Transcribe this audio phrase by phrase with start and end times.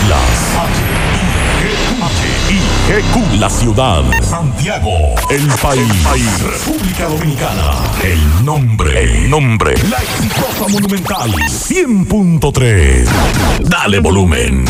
[0.00, 0.56] Islas.
[2.02, 3.38] H-I-G-Q.
[3.38, 4.02] La ciudad.
[4.22, 5.14] Santiago.
[5.30, 6.42] El país.
[6.42, 7.72] República Dominicana.
[8.02, 9.02] El nombre.
[9.02, 9.74] El nombre.
[9.88, 11.30] La exitosa monumental.
[11.32, 13.04] 100.3.
[13.60, 14.64] Dale volumen.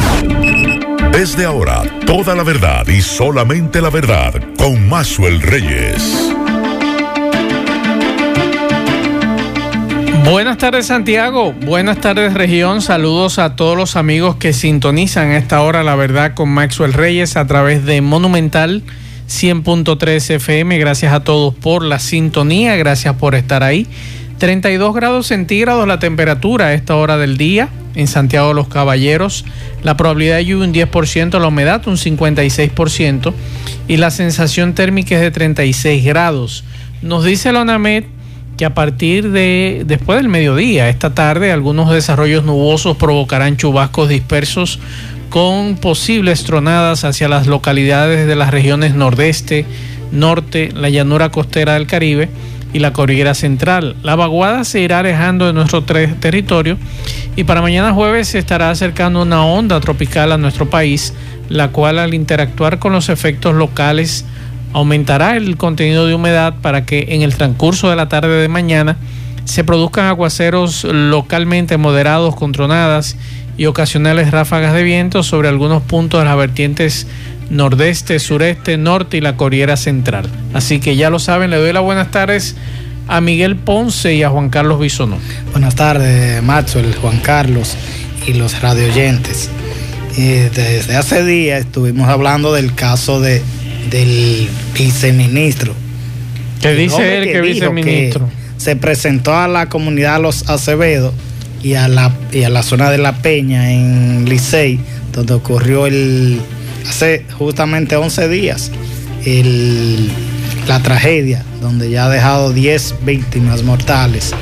[1.13, 6.33] Desde ahora, toda la verdad y solamente la verdad con Maxwell Reyes.
[10.25, 15.63] Buenas tardes Santiago, buenas tardes región, saludos a todos los amigos que sintonizan a esta
[15.63, 18.83] hora la verdad con Maxwell Reyes a través de Monumental
[19.29, 23.87] 100.3 FM, gracias a todos por la sintonía, gracias por estar ahí.
[24.39, 29.45] 32 grados centígrados la temperatura a esta hora del día en Santiago de los Caballeros,
[29.83, 33.33] la probabilidad de lluvia un 10%, la humedad un 56%
[33.89, 36.65] y la sensación térmica es de 36 grados.
[37.03, 38.05] Nos dice la ONAMED
[38.61, 44.81] que a partir de después del mediodía, esta tarde, algunos desarrollos nubosos provocarán chubascos dispersos
[45.31, 49.65] con posibles tronadas hacia las localidades de las regiones nordeste,
[50.13, 52.29] norte, la llanura costera del Caribe
[52.75, 53.97] y la cordillera central.
[54.03, 56.77] La vaguada se irá alejando de nuestro territorio
[57.37, 61.15] y para mañana jueves se estará acercando una onda tropical a nuestro país,
[61.49, 64.27] la cual al interactuar con los efectos locales
[64.73, 68.97] aumentará el contenido de humedad para que en el transcurso de la tarde de mañana
[69.45, 73.17] se produzcan aguaceros localmente moderados con tronadas
[73.57, 77.07] y ocasionales ráfagas de viento sobre algunos puntos de las vertientes
[77.51, 80.29] nordeste, sureste, norte y la cordillera central.
[80.55, 82.57] Así que ya lo saben, le doy las buenas tardes
[83.09, 85.19] a Miguel Ponce y a Juan Carlos Bisonó.
[85.51, 87.77] Buenas tardes, Maxwell, Juan Carlos
[88.27, 89.51] y los radioyentes.
[90.17, 93.43] desde hace días estuvimos hablando del caso de
[93.89, 95.75] del viceministro.
[96.61, 98.29] ¿Qué dice él que, viceministro?
[98.57, 101.15] se presentó a la comunidad Los Acevedo
[101.63, 104.79] y a la, y a la zona de La Peña en Licey,
[105.13, 106.41] donde ocurrió el
[106.87, 108.71] hace justamente 11 días
[109.25, 110.11] el,
[110.67, 114.33] la tragedia, donde ya ha dejado 10 víctimas mortales.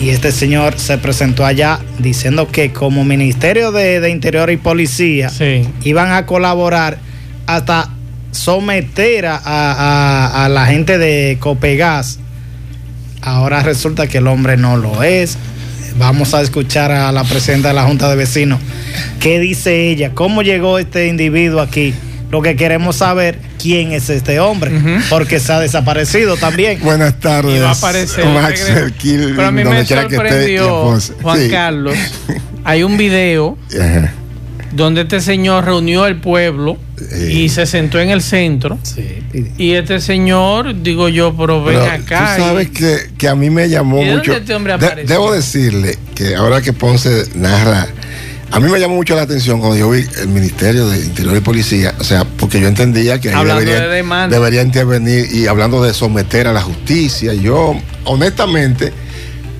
[0.00, 5.30] Y este señor se presentó allá diciendo que como Ministerio de, Interior y Policía
[5.84, 6.98] iban a colaborar
[7.46, 7.90] hasta
[8.32, 12.18] someter a, la gente de Copegas.
[13.20, 15.38] Ahora resulta que el hombre no lo es.
[15.96, 18.60] Vamos a escuchar a la presidenta de la Junta de Vecinos.
[19.20, 20.10] ¿Qué dice ella?
[20.14, 21.94] ¿Cómo llegó este individuo aquí?
[22.30, 24.72] Lo que queremos saber quién es este hombre,
[25.10, 26.80] porque se ha desaparecido también.
[26.80, 27.62] Buenas tardes.
[27.62, 28.24] va a aparecer.
[29.02, 31.94] Pero a mí me sorprendió, Juan Carlos.
[32.64, 33.58] Hay un video
[34.72, 36.78] donde este señor reunió al pueblo
[37.28, 38.78] y se sentó en el centro.
[39.58, 42.36] Y este señor, digo yo, pero ven acá.
[42.36, 44.32] Tú sabes que, a mí me llamó mucho.
[44.32, 44.54] Este
[45.06, 47.88] debo decirle que ahora que Ponce narra,
[48.50, 51.40] a mí me llamó mucho la atención cuando yo vi el Ministerio de Interior y
[51.40, 56.46] Policía, o sea, porque yo entendía que ahí debería, debería intervenir y hablando de someter
[56.46, 57.32] a la justicia.
[57.32, 57.74] Yo,
[58.04, 58.92] honestamente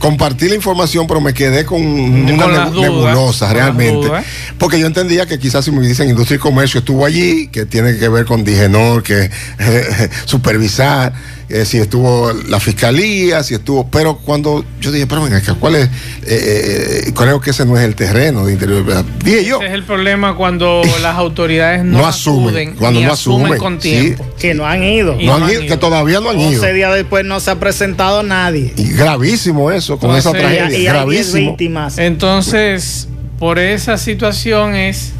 [0.02, 4.10] compartí la información, pero me quedé con una nebulosa realmente.
[4.58, 7.96] Porque yo entendía que quizás si me dicen industria y comercio estuvo allí, que tiene
[7.96, 9.30] que ver con Digenor, que
[10.24, 11.12] supervisar
[11.52, 15.86] eh, si estuvo la fiscalía, si estuvo, pero cuando yo dije, pero venga, ¿cuál es?
[16.24, 19.04] Eh, eh, creo que ese no es el terreno de interior.
[19.22, 19.58] Dije yo.
[19.58, 24.26] Ese es el problema cuando las autoridades no, asumen, cuando no asumen, con tiempo.
[24.38, 25.18] Que no han ido.
[25.18, 26.64] Que todavía no han ido.
[26.64, 28.72] Ese día después no se ha presentado nadie.
[28.76, 30.92] Y gravísimo eso, con esa tragedia.
[30.92, 31.50] gravísimo.
[31.50, 31.98] víctimas.
[31.98, 33.08] Entonces,
[33.38, 35.12] por esa situación es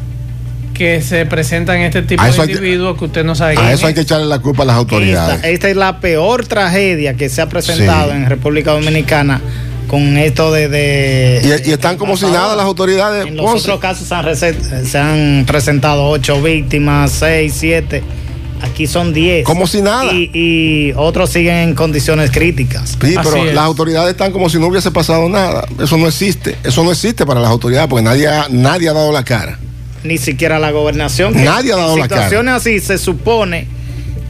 [0.73, 3.57] que se presentan este tipo de individuos que, usted no sabe.
[3.57, 5.43] A eso hay que echarle la culpa a las autoridades.
[5.43, 9.41] Esta, es la peor tragedia que se ha presentado en República Dominicana
[9.87, 11.61] con esto de...
[11.65, 13.27] y, están como si nada las autoridades.
[13.27, 18.03] En los otros casos se han, presentado ocho víctimas, seis, siete.
[18.61, 19.45] Aquí son diez.
[19.45, 20.11] Como si nada.
[20.13, 22.97] Y, otros siguen en condiciones críticas.
[22.99, 25.65] Sí, pero las autoridades están como si no hubiese pasado nada.
[25.79, 26.57] Eso no existe.
[26.63, 29.59] Eso no existe para las autoridades porque nadie nadie ha dado la cara
[30.03, 31.33] ni siquiera la gobernación.
[31.43, 32.23] Nadie ha dado la cara.
[32.23, 33.67] situaciones así se supone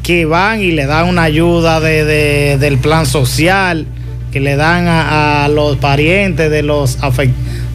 [0.03, 3.87] que van y le dan una ayuda de, del plan social,
[4.31, 6.97] que le dan a, los parientes de los,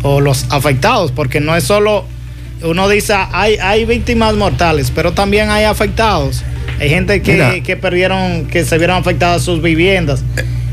[0.02, 2.04] o los afectados, porque no es solo,
[2.62, 6.42] uno dice, hay, hay víctimas mortales, pero también hay afectados.
[6.80, 10.22] Hay gente que, que perdieron, que se vieron afectadas sus viviendas.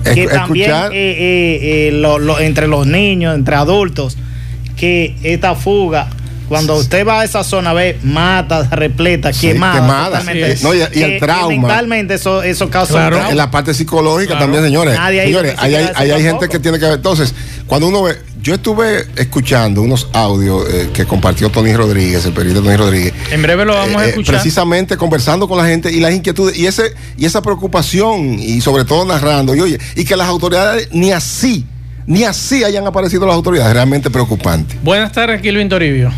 [0.06, 4.18] Eh, que también eh, eh, entre los niños, entre adultos,
[4.78, 6.10] que esta fuga
[6.47, 10.24] cuando usted va a esa zona, ve mata, repleta, quemada.
[10.62, 11.50] no, y, el trauma.
[11.50, 14.97] mentalmente eso, eso causa En la parte psicológica también, señores.
[14.97, 16.95] señores, hay, hay, gente que tiene que ver.
[16.95, 17.33] Entonces,
[17.68, 22.63] cuando uno ve, yo estuve escuchando unos audios eh, que compartió Tony Rodríguez, el periodista
[22.63, 23.13] Tony Rodríguez.
[23.31, 24.36] En breve lo vamos a escuchar.
[24.36, 28.86] Precisamente conversando con la gente y las inquietudes y ese y esa preocupación y sobre
[28.86, 31.65] todo narrando y oye y que las autoridades ni así
[32.07, 34.75] ni así hayan aparecido las autoridades, realmente preocupante.
[34.83, 36.12] Buenas tardes, Kilvin Toribio.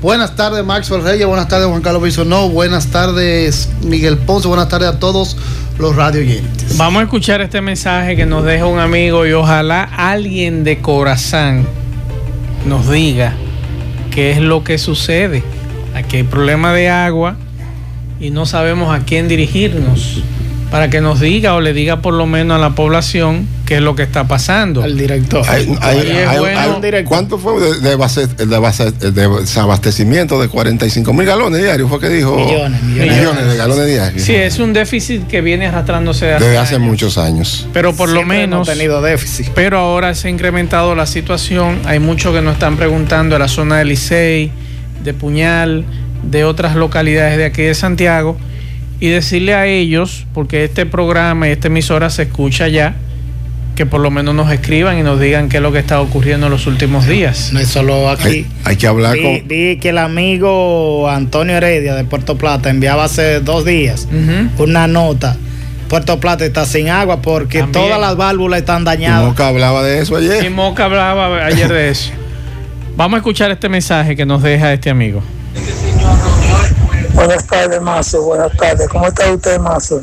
[0.00, 1.26] Buenas tardes, Maxwell Reyes.
[1.26, 2.48] Buenas tardes, Juan Carlos Bisonó.
[2.48, 4.48] Buenas tardes, Miguel Ponce.
[4.48, 5.36] Buenas tardes a todos
[5.78, 6.78] los radio oyentes.
[6.78, 11.66] Vamos a escuchar este mensaje que nos deja un amigo y ojalá alguien de corazón
[12.64, 13.34] nos diga
[14.10, 15.44] qué es lo que sucede.
[15.94, 17.36] Aquí hay problema de agua
[18.18, 20.22] y no sabemos a quién dirigirnos
[20.70, 23.82] para que nos diga o le diga por lo menos a la población qué es
[23.82, 24.82] lo que está pasando.
[24.82, 25.44] Al director.
[27.06, 27.96] ¿Cuánto fue de,
[29.10, 31.88] desabastecimiento de 45 mil galones diarios?
[31.88, 32.36] Fue que dijo.
[32.36, 34.22] Millones, millones, de galones diarios.
[34.22, 37.66] Sí, es un déficit que viene arrastrándose desde hace, muchos años.
[37.72, 38.68] Pero por lo menos.
[38.68, 39.48] Hemos tenido déficit.
[39.54, 41.80] Pero ahora se ha incrementado la situación.
[41.84, 44.52] Hay muchos que nos están preguntando de la zona de Licey,
[45.02, 45.84] de Puñal,
[46.22, 48.36] de otras localidades de aquí de Santiago
[49.00, 52.94] y decirle a ellos, porque este programa y esta emisora se escucha ya,
[53.74, 56.46] que por lo menos nos escriban y nos digan qué es lo que está ocurriendo
[56.46, 57.50] en los últimos días.
[57.54, 58.46] No es solo aquí.
[58.64, 59.48] Hay, que hablar con.
[59.48, 64.06] Vi que el amigo Antonio Heredia de Puerto Plata enviaba hace dos días
[64.58, 65.36] una nota.
[65.88, 69.22] Puerto Plata está sin agua porque todas las válvulas están dañadas.
[69.22, 70.44] Y Moca hablaba de eso ayer.
[70.44, 72.12] Y Moca hablaba ayer de eso.
[72.96, 75.22] Vamos a escuchar este mensaje que nos deja este amigo.
[77.14, 78.22] Buenas tardes, Mazo.
[78.22, 78.88] Buenas tardes.
[78.88, 80.02] ¿Cómo está usted, Mazo?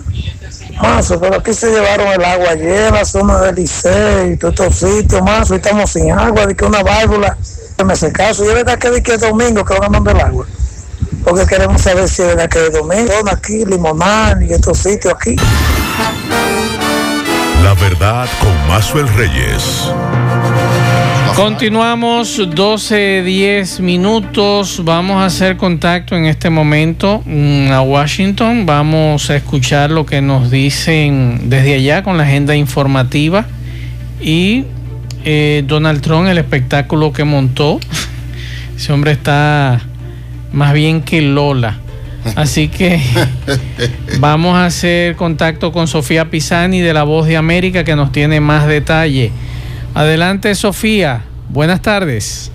[0.82, 4.76] Mazo, pero aquí se llevaron el agua ayer, la zona del Liceo y todos estos
[4.76, 5.56] sitios, Mazo.
[5.56, 7.38] Estamos sin agua, de que una válvula
[7.86, 8.46] me hace caso.
[8.46, 10.46] Y es verdad que, que es domingo que van a mandar el agua.
[11.24, 13.12] Porque queremos saber si es verdad que es domingo.
[13.32, 15.36] Aquí, Limonán y estos sitios aquí.
[17.64, 19.92] La verdad con Mazo el Reyes.
[21.38, 24.82] Continuamos 12, 10 minutos.
[24.84, 28.66] Vamos a hacer contacto en este momento mm, a Washington.
[28.66, 33.46] Vamos a escuchar lo que nos dicen desde allá con la agenda informativa.
[34.20, 34.66] Y
[35.26, 37.80] eh, Donald Trump, el espectáculo que montó.
[38.76, 39.80] Ese hombre está
[40.52, 41.78] más bien que Lola.
[42.36, 43.00] Así que
[44.20, 48.40] vamos a hacer contacto con Sofía Pisani de La Voz de América que nos tiene
[48.40, 49.32] más detalle.
[49.94, 51.27] Adelante, Sofía.
[51.50, 52.52] Buenas tardes.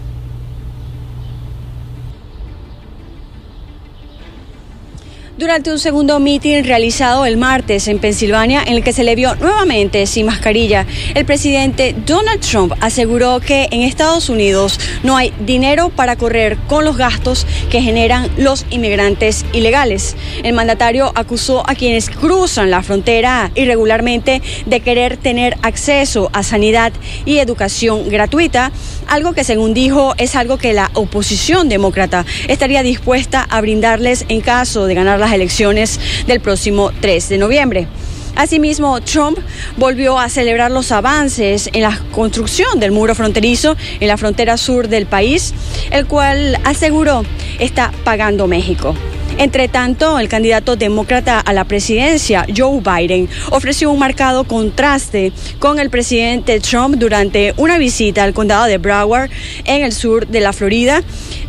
[5.43, 9.35] Durante un segundo mitin realizado el martes en Pensilvania en el que se le vio
[9.35, 10.87] nuevamente sin mascarilla.
[11.17, 16.85] El presidente Donald Trump aseguró que en Estados Unidos no hay dinero para correr con
[16.85, 20.15] los gastos que generan los inmigrantes ilegales.
[20.45, 26.93] El mandatario acusó a quienes cruzan la frontera irregularmente de querer tener acceso a sanidad
[27.25, 28.71] y educación gratuita,
[29.09, 34.41] algo que según dijo es algo que la oposición demócrata estaría dispuesta a brindarles en
[34.41, 37.89] caso de ganar las elecciones del próximo 3 de noviembre.
[38.35, 39.39] Asimismo, Trump
[39.77, 44.89] volvió a celebrar los avances en la construcción del muro fronterizo en la frontera sur
[44.89, 45.53] del país,
[45.91, 47.25] el cual aseguró
[47.59, 48.95] está pagando México.
[49.39, 55.79] Entre tanto, el candidato demócrata a la presidencia, Joe Biden, ofreció un marcado contraste con
[55.79, 59.31] el presidente Trump durante una visita al condado de Broward
[59.65, 61.03] en el sur de la Florida,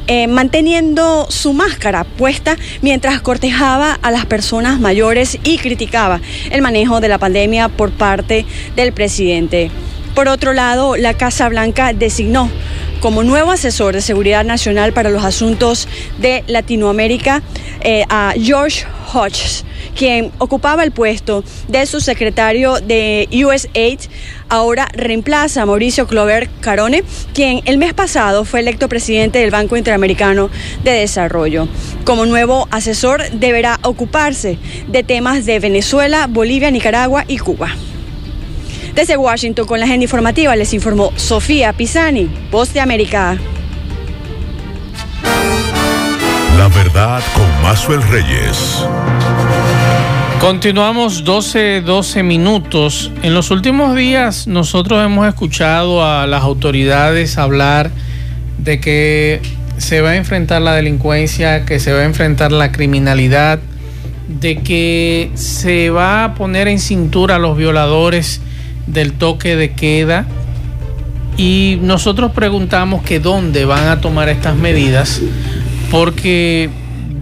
[0.08, 6.20] eh, manteniendo su máscara puesta mientras cortejaba a las personas mayores y criticaba
[6.52, 8.46] el manejo de la pandemia por parte
[8.76, 9.72] del presidente.
[10.14, 12.50] Por otro lado, la Casa Blanca designó
[13.04, 17.44] como nuevo asesor de seguridad nacional para los asuntos de Latinoamérica
[17.82, 24.00] eh, a George Hodges, quien ocupaba el puesto de su secretario de USAID,
[24.48, 29.76] ahora reemplaza a Mauricio Clover Carone, quien el mes pasado fue electo presidente del Banco
[29.76, 30.50] Interamericano
[30.86, 31.68] de Desarrollo.
[32.06, 34.58] Como nuevo asesor deberá ocuparse
[34.88, 37.76] de temas de Venezuela, Bolivia, Nicaragua y Cuba.
[38.96, 43.40] Desde Washington con la agenda informativa les informó Sofía Pisani, Voz de América.
[46.60, 48.86] La verdad con el Reyes.
[50.40, 53.12] Continuamos 12, 12 minutos.
[53.24, 57.90] En los últimos días nosotros hemos escuchado a las autoridades hablar
[58.60, 59.42] de que
[59.80, 63.60] se va a enfrentar la delincuencia, que se va a enfrentar la criminalidad,
[64.28, 68.40] de que se va a poner en cintura a los violadores
[68.88, 70.26] del toque de queda
[71.38, 75.22] y nosotros preguntamos que dónde van a tomar estas medidas
[75.90, 76.70] porque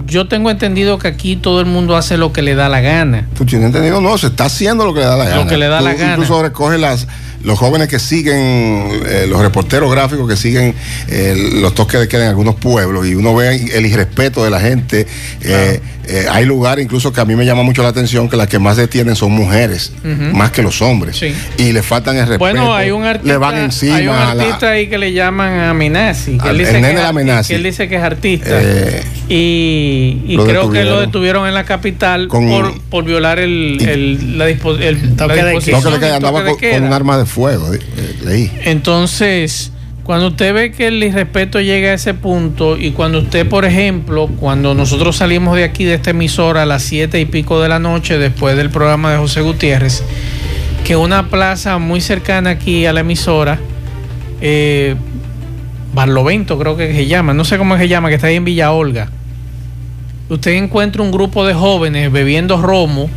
[0.06, 3.28] yo tengo entendido que aquí todo el mundo hace lo que le da la gana.
[3.34, 5.36] Tú tienes entendido, no, se está haciendo lo que le da la gana.
[5.38, 6.12] Lo que le da la gana.
[6.12, 7.08] Incluso recoge las
[7.44, 10.76] los jóvenes que siguen, eh, los reporteros gráficos que siguen
[11.08, 14.60] eh, los toques de queda en algunos pueblos y uno ve el irrespeto de la
[14.60, 15.08] gente.
[15.42, 15.82] Eh,
[16.30, 18.78] hay lugares incluso que a mí me llama mucho la atención que las que más
[18.78, 19.94] detienen son mujeres,
[20.34, 21.22] más que los hombres.
[21.58, 22.40] Y le faltan el respeto.
[22.40, 26.38] Bueno, hay un artista, le van encima hay un artista ahí que le llaman Amenazi.
[26.38, 27.48] Que él dice el nene que.
[27.48, 28.62] Que él dice que es artista.
[29.30, 34.60] y, creo que lo detuvieron en la capital por, por, violar el, el, la, el,
[34.60, 36.00] toque la disposición.
[36.00, 37.80] De, andaba con, con un arma de fuego, eh,
[38.24, 38.52] leí.
[38.64, 39.72] Entonces,
[40.04, 44.28] cuando usted ve que el irrespeto llega a ese punto y cuando usted, por ejemplo,
[44.40, 47.80] cuando nosotros salimos de aquí, de esta emisora, a las siete y pico de la
[47.80, 50.04] noche, después del programa de José Gutiérrez,
[50.84, 53.60] que una plaza muy cercana aquí a la emisora,
[54.42, 54.96] eh,
[55.94, 58.72] Barlovento creo que se llama, no sé cómo se llama, que está ahí en Villa
[58.72, 59.10] Olga,
[60.30, 63.08] usted encuentra un grupo de jóvenes bebiendo romo,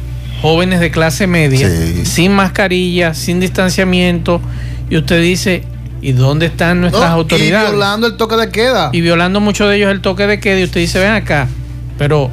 [0.43, 1.71] jóvenes de clase media,
[2.05, 4.43] sin mascarilla, sin distanciamiento,
[4.91, 5.63] y usted dice,
[6.05, 7.71] ¿y dónde están nuestras autoridades?
[7.71, 8.91] Y violando el toque de queda.
[8.93, 11.49] Y violando muchos de ellos el toque de queda, y usted dice, ven acá,
[11.97, 12.31] pero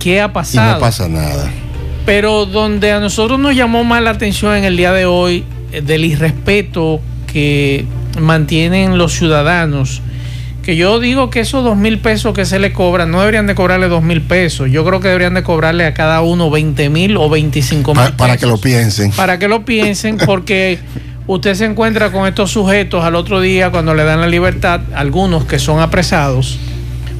[0.00, 0.72] ¿qué ha pasado?
[0.72, 1.48] Y no pasa nada.
[2.04, 5.80] Pero donde a nosotros nos llamó más la atención en el día de hoy eh,
[5.80, 7.00] del irrespeto
[7.32, 7.86] que
[8.20, 10.02] mantienen los ciudadanos,
[10.64, 13.54] que yo digo que esos dos mil pesos que se le cobran no deberían de
[13.54, 17.16] cobrarle dos mil pesos, yo creo que deberían de cobrarle a cada uno 20 mil
[17.16, 18.02] o 25 mil.
[18.02, 19.12] Para, para que lo piensen.
[19.12, 20.80] Para que lo piensen, porque
[21.26, 25.44] usted se encuentra con estos sujetos al otro día cuando le dan la libertad, algunos
[25.44, 26.58] que son apresados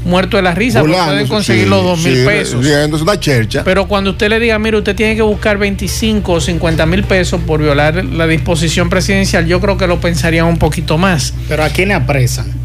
[0.04, 2.64] muerto de la risa porque pueden conseguir los dos mil pesos.
[3.02, 3.62] una chercha.
[3.64, 7.40] Pero cuando usted le diga, mire, usted tiene que buscar 25 o 50 mil pesos
[7.46, 11.34] por violar la disposición presidencial, yo creo que lo pensarían un poquito más.
[11.49, 12.64] Pero ¿a quién le apresan?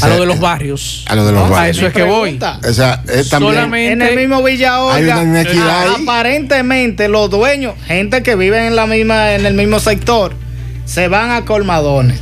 [0.00, 1.04] a lo de los barrios.
[1.08, 1.58] A lo de los barrios.
[1.58, 2.38] A eso es que voy.
[2.66, 4.76] O sea, Solamente en el mismo Villa
[6.02, 10.34] aparentemente los dueños, gente que vive en la misma, en el mismo sector,
[10.84, 12.20] se van a colmadones,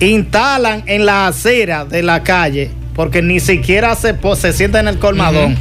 [0.00, 4.98] instalan en la acera de la calle porque ni siquiera se, se sienta en el
[4.98, 5.56] colmadón.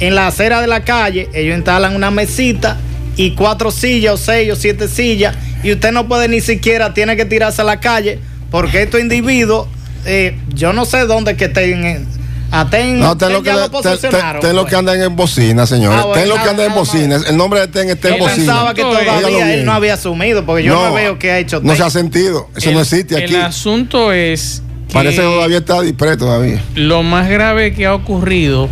[0.00, 2.78] En la acera de la calle, ellos instalan una mesita
[3.16, 7.16] y cuatro sillas, o seis o siete sillas, y usted no puede ni siquiera, tiene
[7.16, 8.18] que tirarse a la calle,
[8.50, 9.68] porque estos individuos,
[10.04, 12.08] eh, yo no sé dónde que estén.
[12.52, 13.52] Aten, no, ten lo, que,
[14.40, 16.00] ten, lo que andan en bocina, señores.
[16.04, 17.16] Ah, ten lo que andan en bocina.
[17.28, 18.36] El nombre de Ten está en bocina.
[18.36, 21.60] Yo pensaba que todavía él no había asumido, porque yo no, veo que ha hecho.
[21.62, 22.48] No se ha sentido.
[22.56, 23.34] Eso no existe aquí.
[23.36, 26.62] El asunto es Parece que todavía está dispreto todavía.
[26.74, 28.68] Lo más grave que ha ocurrido,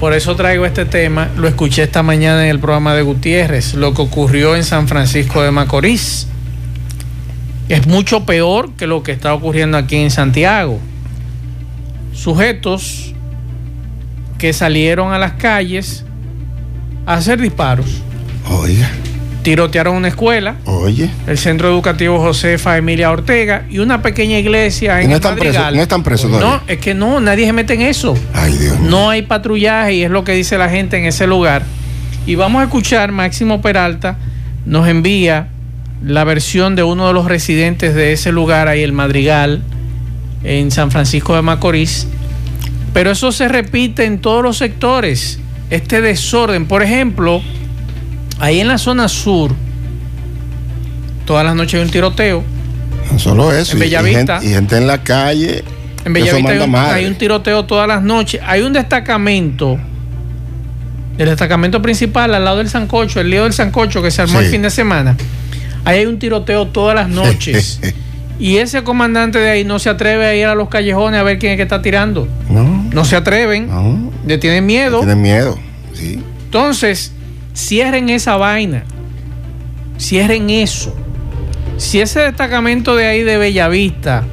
[0.00, 3.94] por eso traigo este tema, lo escuché esta mañana en el programa de Gutiérrez, lo
[3.94, 6.26] que ocurrió en San Francisco de Macorís.
[7.68, 10.80] Es mucho peor que lo que está ocurriendo aquí en Santiago.
[12.16, 13.14] Sujetos
[14.38, 16.04] que salieron a las calles
[17.06, 18.02] a hacer disparos.
[18.50, 18.90] Oiga
[19.46, 21.08] tirotearon una escuela, Oye.
[21.28, 25.82] el Centro Educativo Josefa Emilia Ortega y una pequeña iglesia en no están presos, no
[25.82, 28.18] están presos No, es que no, nadie se mete en eso.
[28.34, 31.62] Ay, Dios no hay patrullaje y es lo que dice la gente en ese lugar.
[32.26, 34.18] Y vamos a escuchar, Máximo Peralta
[34.64, 35.46] nos envía
[36.04, 39.62] la versión de uno de los residentes de ese lugar, ahí el Madrigal,
[40.46, 42.06] en San Francisco de Macorís.
[42.92, 45.38] Pero eso se repite en todos los sectores.
[45.68, 47.42] Este desorden, por ejemplo,
[48.38, 49.54] Ahí en la zona sur,
[51.24, 52.44] todas las noches hay un tiroteo.
[53.10, 53.72] No solo eso.
[53.72, 54.40] En Bellavista.
[54.42, 55.64] Y, gente, en la calle.
[56.04, 58.40] En Bellavista hay un, tiroteo todas las noches.
[58.44, 59.78] Hay un destacamento.
[61.16, 64.50] El destacamento principal al lado del Sancocho, el lío del Sancocho que se armó el
[64.50, 65.16] fin de semana.
[65.86, 67.80] Ahí hay un tiroteo todas las noches.
[68.38, 71.38] Y ese comandante de ahí no se atreve a ir a los callejones a ver
[71.38, 72.28] quién es que está tirando.
[72.50, 72.84] No.
[72.92, 73.68] No se atreven.
[73.68, 74.12] No.
[74.26, 75.00] Le tienen miedo.
[75.00, 75.58] Le tienen miedo,
[75.94, 76.22] sí.
[76.44, 77.12] Entonces,
[77.56, 78.84] Cierren esa vaina.
[79.98, 80.94] Cierren eso.
[81.78, 84.24] Si ese destacamento de ahí de Bellavista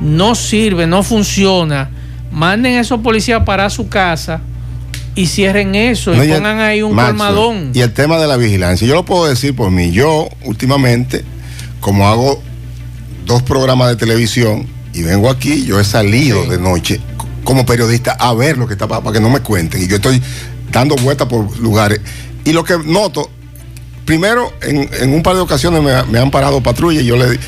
[0.00, 1.90] no sirve, no funciona,
[2.30, 4.40] manden a esos policías para su casa
[5.14, 7.72] y cierren eso y pongan ahí un colmadón.
[7.74, 9.92] Y el tema de la vigilancia, yo lo puedo decir por mí.
[9.92, 11.24] Yo últimamente,
[11.80, 12.42] como hago
[13.26, 17.00] dos programas de televisión y vengo aquí, yo he salido de noche
[17.44, 19.82] como periodista a ver lo que está para que no me cuenten.
[19.82, 20.22] Y yo estoy
[20.70, 22.00] dando vueltas por lugares
[22.44, 23.30] y lo que noto,
[24.04, 27.42] primero, en, un par de ocasiones me, han parado patrulla y yo le digo,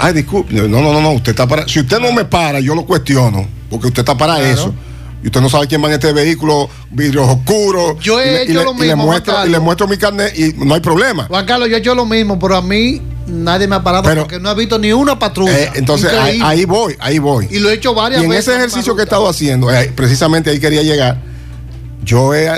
[0.00, 1.66] ay, disculpe, no, no, no, no, usted está para.
[1.68, 4.74] Si usted no me para, yo lo cuestiono, porque usted está para eso.
[5.22, 7.98] Y usted no sabe quién va en este vehículo, vidrios oscuros.
[8.00, 8.84] Yo he hecho lo mismo.
[8.84, 11.26] Y le, muestro, y le muestro mi carnet y no hay problema.
[11.26, 14.40] Juan Carlos, yo he hecho lo mismo, pero a mí nadie me ha parado porque
[14.40, 15.58] no he visto ni una patrulla.
[15.58, 17.48] Eh, entonces ahí, voy, ahí voy.
[17.50, 18.30] Y lo he hecho varias veces.
[18.30, 21.18] Y en ese ejercicio que he estado haciendo, eh, precisamente ahí quería llegar,
[22.02, 22.48] yo he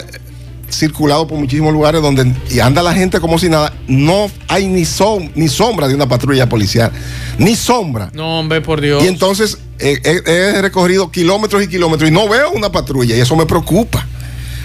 [0.72, 3.72] circulado por muchísimos lugares donde y anda la gente como si nada.
[3.86, 4.84] No hay ni,
[5.34, 6.90] ni sombra de una patrulla policial.
[7.38, 8.10] Ni sombra.
[8.14, 9.04] No, hombre, por Dios.
[9.04, 13.46] Y entonces he recorrido kilómetros y kilómetros y no veo una patrulla y eso me
[13.46, 14.06] preocupa.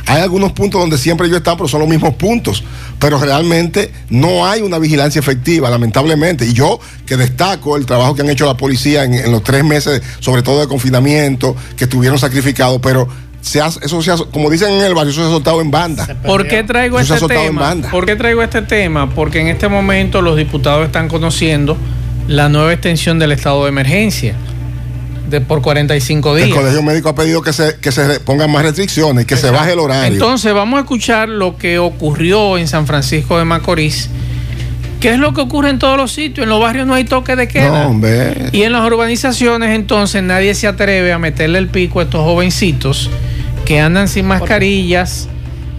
[0.07, 2.63] Hay algunos puntos donde siempre yo he estado, pero son los mismos puntos.
[2.97, 6.45] Pero realmente no hay una vigilancia efectiva, lamentablemente.
[6.45, 10.01] Y yo que destaco el trabajo que han hecho la policía en, los tres meses,
[10.19, 13.07] sobre todo de confinamiento, que estuvieron sacrificados, pero
[13.41, 16.05] se eso se como dicen en el barrio, eso se ha soltado en banda.
[16.25, 17.75] ¿Por qué traigo este tema?
[17.89, 19.09] ¿Por qué traigo este tema?
[19.09, 21.77] Porque en este momento los diputados están conociendo
[22.27, 24.35] la nueva extensión del estado de emergencia
[25.29, 26.49] de por 45 días.
[26.49, 29.73] El Colegio Médico ha pedido que se, que se pongan más restricciones, que se baje
[29.73, 30.13] el horario.
[30.13, 34.09] Entonces vamos a escuchar lo que ocurrió en San Francisco de Macorís.
[35.01, 36.43] ¿Qué es lo que ocurre en todos los sitios?
[36.43, 37.91] En los barrios no hay toque de queda.
[38.51, 43.11] Y en las urbanizaciones entonces nadie se atreve a meterle el pico a estos jovencitos
[43.67, 45.27] que andan sin mascarillas.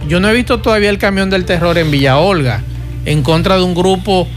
[0.07, 2.61] Yo no he visto todavía el camión del terror en Villa Olga
[3.07, 4.28] en contra de un grupo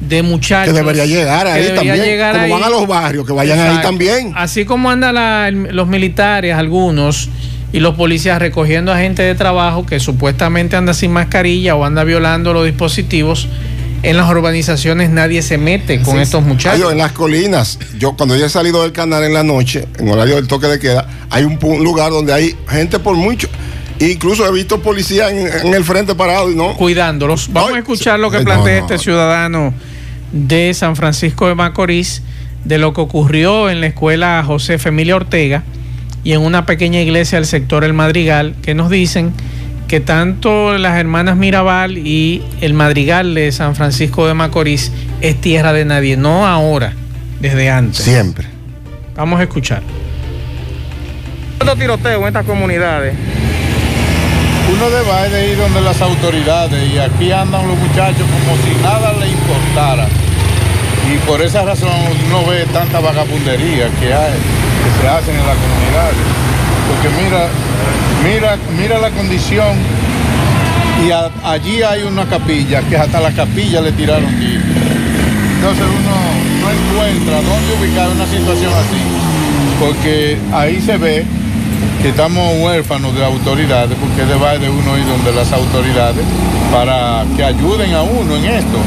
[0.00, 0.72] de muchachos.
[0.72, 2.20] Que debería llegar ahí también.
[2.32, 4.32] como van a los barrios, que vayan ahí también.
[4.36, 7.28] Así como andan los militares, algunos,
[7.72, 12.04] y los policías recogiendo a gente de trabajo que supuestamente anda sin mascarilla o anda
[12.04, 13.48] violando los dispositivos.
[14.02, 16.90] En las urbanizaciones nadie se mete con estos muchachos.
[16.90, 20.36] en las colinas, yo cuando yo he salido del canal en la noche, en horario
[20.36, 23.48] del toque de queda, hay un, lugar donde hay gente por mucho.
[23.98, 26.74] Incluso he visto policías en, el frente parado y no.
[26.76, 27.52] Cuidándolos.
[27.52, 29.74] Vamos a escuchar lo que plantea este ciudadano
[30.32, 32.22] de San Francisco de Macorís
[32.64, 35.62] de lo que ocurrió en la escuela José Emilia Ortega
[36.24, 39.32] y en una pequeña iglesia del sector El Madrigal, que nos dicen
[39.90, 45.72] que tanto las hermanas Mirabal y el Madrigal de San Francisco de Macorís es tierra
[45.72, 46.92] de nadie, no ahora,
[47.40, 48.04] desde antes.
[48.04, 48.46] Siempre.
[49.16, 49.82] Vamos a escuchar.
[51.58, 53.16] ¿Cuántos tiroteos en estas comunidades?
[54.72, 59.26] Uno de ir donde las autoridades y aquí andan los muchachos como si nada le
[59.26, 60.06] importara.
[61.12, 61.90] Y por esa razón
[62.28, 66.49] uno ve tanta vagabundería que hay, que se hacen en las comunidades.
[67.00, 67.48] Porque mira,
[68.22, 69.74] mira, mira la condición
[71.02, 71.10] y
[71.46, 74.64] allí hay una capilla que hasta la capilla le tiraron tiros.
[75.56, 76.14] Entonces uno
[76.60, 79.00] no encuentra dónde ubicar una situación así,
[79.80, 81.24] porque ahí se ve
[82.02, 86.24] que estamos huérfanos de autoridades, porque debe de uno ir donde las autoridades
[86.70, 88.78] para que ayuden a uno en esto.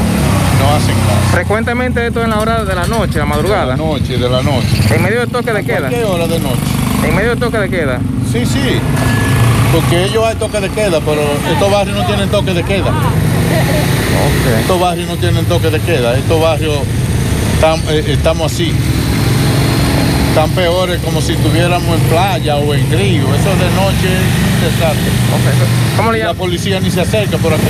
[0.60, 1.32] No hacen caso.
[1.32, 3.72] Frecuentemente esto en la hora de la noche, la madrugada.
[3.72, 4.94] De la noche, de la noche.
[4.94, 5.88] ¿En medio del toque de queda?
[5.88, 6.60] ¿Qué hora de noche?
[7.06, 7.98] ¿En medio del toque de queda?
[8.32, 8.80] Sí, sí.
[9.72, 11.20] Porque ellos hay toque de queda, pero
[11.52, 12.92] estos barrios no tienen toque de queda.
[14.60, 16.16] Estos barrios no tienen toque de queda.
[16.16, 16.78] Estos barrios
[17.90, 18.72] eh, estamos así
[20.34, 23.22] están peores como si estuviéramos en playa o en río.
[23.22, 25.12] Eso de noche es un desastre.
[25.96, 27.62] ¿Cómo le La policía ni se acerca por aquí.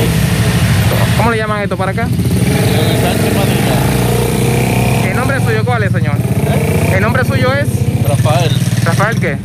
[1.19, 2.05] ¿Cómo le llaman esto para acá?
[2.05, 5.11] Sánchez Madrigal.
[5.11, 6.17] ¿El nombre suyo cuál es, señor?
[6.17, 6.95] ¿Eh?
[6.97, 7.69] ¿El nombre suyo es?
[8.09, 8.51] Rafael.
[8.85, 9.37] ¿Rafael qué?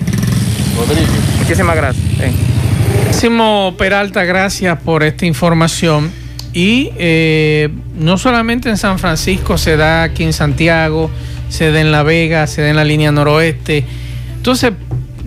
[0.78, 1.10] Rodríguez.
[1.40, 2.06] Muchísimas gracias.
[3.06, 6.12] Máximo Peralta, gracias por esta información.
[6.54, 11.12] Y eh, no solamente en San Francisco se da aquí en Santiago,
[11.50, 13.84] se da en La Vega, se da en la línea noroeste.
[14.38, 14.72] Entonces,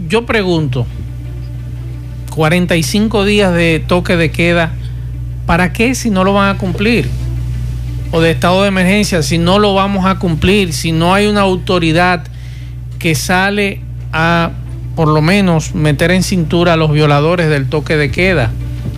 [0.09, 0.87] yo pregunto,
[2.35, 4.73] 45 días de toque de queda,
[5.47, 7.09] ¿para qué si no lo van a cumplir?
[8.11, 11.43] O de estado de emergencia, si no lo vamos a cumplir, si no hay una
[11.43, 12.25] autoridad
[12.99, 13.81] que sale
[14.13, 14.51] a
[14.95, 18.51] por lo menos meter en cintura a los violadores del toque de queda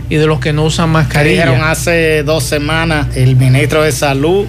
[0.09, 1.46] y de los que no usan mascarilla.
[1.46, 4.46] Dijeron hace dos semanas el ministro de Salud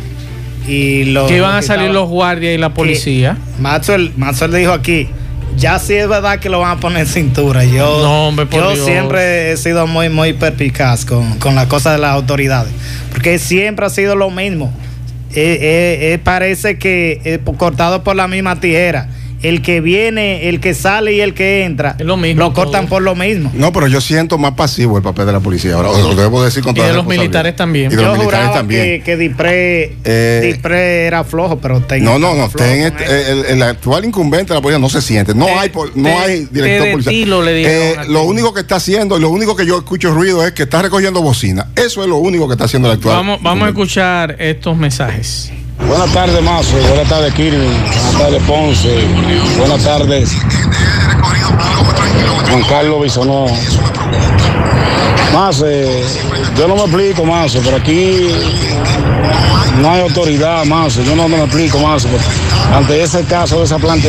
[0.68, 3.38] y que iban a salir los guardias y la policía.
[3.60, 4.12] Maxwell,
[4.50, 5.08] le dijo aquí,
[5.58, 7.64] ya sí es verdad que lo van a poner en cintura.
[7.64, 12.74] Yo, yo siempre he sido muy, muy perpicaz con, con las cosas de las autoridades,
[13.12, 14.74] porque siempre ha sido lo mismo.
[15.38, 19.10] Eh, eh, eh, parece que cortado por la misma tijera
[19.50, 23.02] el que viene, el que sale y el que entra, lo, mismo, lo cortan por
[23.02, 23.52] lo mismo.
[23.54, 25.76] No, pero yo siento más pasivo el papel de la policía.
[25.76, 27.92] Ahora lo debo decir con toda Y de los militares también.
[27.92, 29.04] Y de los militares también.
[29.04, 30.60] que, que eh,
[31.08, 32.46] era flojo, pero No, no, no.
[32.46, 35.36] Este, el, actual incumbente de la policía no se siente.
[35.36, 37.48] No hay no hay director policial.
[37.48, 40.82] Eh, lo único que está haciendo, lo único que yo escucho ruido es que está
[40.82, 41.68] recogiendo bocina.
[41.76, 43.18] Eso es lo único que está haciendo el actual.
[43.18, 45.52] Vamos, vamos a escuchar estos mensajes.
[45.80, 46.78] Buenas tardes, Mazo.
[46.88, 47.66] Buenas tardes, Kirby.
[47.66, 49.04] Buenas tardes, Ponce.
[49.58, 50.32] Buenas tardes,
[52.50, 53.48] Juan Carlos Bisonó.
[55.34, 58.30] Más, yo no me explico, Mazo, pero aquí
[59.82, 61.04] no hay autoridad, Mazo.
[61.04, 62.08] Yo no, me explico, Mazo.
[62.74, 64.08] Ante ese caso de esa planta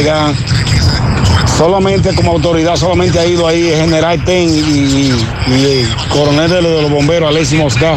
[1.56, 5.10] solamente como autoridad, solamente ha ido ahí el general Ten y,
[5.48, 7.96] el coronel de, los bomberos, Alexis Mosca.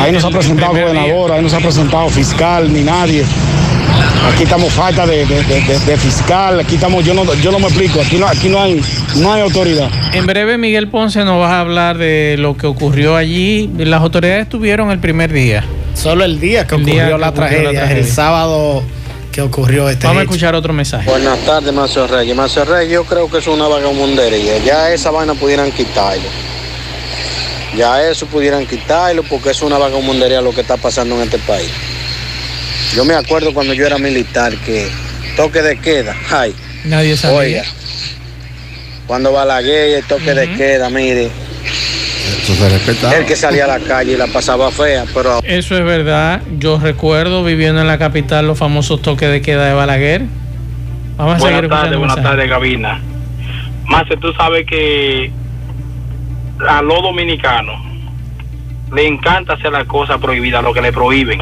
[0.00, 3.24] Ahí no se ha presentado gobernador, ahí no se ha presentado fiscal ni nadie.
[4.32, 5.26] Aquí estamos falta de,
[5.96, 8.80] fiscal, aquí estamos, yo no, yo no me explico, aquí no, aquí no hay,
[9.16, 9.90] no hay autoridad.
[10.12, 13.70] En breve Miguel Ponce nos va a hablar de lo que ocurrió allí.
[13.78, 15.64] Las autoridades estuvieron el primer día.
[15.94, 18.82] Solo el día que, ocurrió, la, tragedia, el sábado
[19.32, 21.08] que ocurrió este Vamos a escuchar otro mensaje.
[21.08, 22.36] Buenas tardes, Macio Reyes.
[22.36, 24.58] Macio Reyes, yo creo que es una vagabundería.
[24.58, 26.28] Ya esa vaina pudieran quitarlo.
[27.76, 31.70] Ya eso pudieran quitarlo porque es una vagabundería lo que está pasando en este país.
[32.94, 34.88] Yo me acuerdo cuando yo era militar que
[35.34, 36.54] toque de queda, ay.
[36.84, 37.38] Nadie sabía.
[37.38, 37.64] Oiga,
[39.06, 41.30] cuando Balaguer el toque de queda, mire.
[42.22, 43.14] Eso se respetaba.
[43.14, 45.40] El que salía a la calle y la pasaba fea, pero...
[45.44, 46.40] Eso es verdad.
[46.58, 50.22] Yo recuerdo viviendo en la capital los famosos toques de queda de Balaguer.
[51.16, 53.00] Vamos a buenas tardes, buenas tardes, Gabina.
[53.86, 55.30] Más tú sabes que
[56.66, 57.80] a los dominicanos
[58.94, 61.40] le encanta hacer las cosas prohibidas, lo que le prohíben.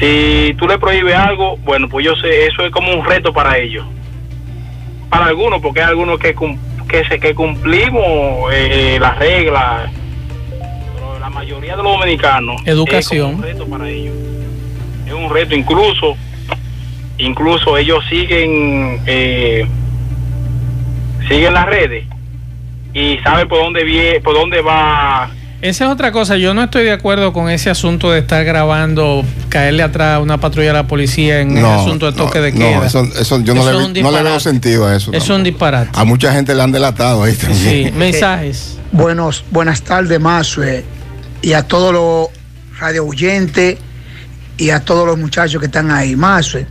[0.00, 3.58] Si tú le prohíbes algo, bueno, pues yo sé, eso es como un reto para
[3.58, 3.86] ellos.
[5.08, 6.34] Para algunos, porque hay algunos que,
[6.88, 9.90] que, se, que cumplimos eh, las reglas,
[10.94, 12.62] pero la mayoría de los dominicanos.
[12.66, 13.30] Educación.
[13.30, 14.14] Es un reto para ellos.
[15.06, 16.16] Es un reto, incluso,
[17.18, 19.66] incluso ellos siguen, eh,
[21.28, 22.06] siguen las redes
[22.94, 25.30] y saben por dónde, viene, por dónde va
[25.64, 26.36] esa es otra cosa.
[26.36, 30.38] Yo no estoy de acuerdo con ese asunto de estar grabando, caerle atrás a una
[30.38, 32.76] patrulla de la policía en el asunto de toque de queda.
[32.76, 35.10] No, eso, yo no, le, no, le, veo sentido a eso.
[35.14, 35.88] Es un disparate.
[35.94, 37.86] A mucha gente le han delatado ahí también.
[37.86, 38.76] Sí, mensajes.
[38.92, 40.84] Buenos, buenas tardes, Mazue,
[41.40, 42.28] y a todos los
[42.78, 43.78] radio oyentes
[44.58, 46.14] y a todos los muchachos que están ahí.
[46.14, 46.66] Mazue,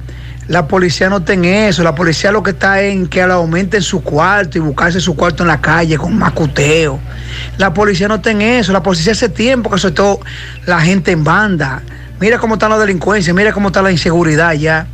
[0.48, 1.84] la policía no tiene eso.
[1.84, 5.48] La policía lo que está en que aumenten su cuarto y buscarse su cuarto en
[5.48, 7.00] la calle con macuteo.
[7.58, 8.74] La policía no tiene eso.
[8.74, 10.20] La policía hace tiempo que soltó
[10.66, 11.82] la gente en banda.
[12.20, 14.88] Mira cómo está la delincuencia, mira cómo está la inseguridad ya.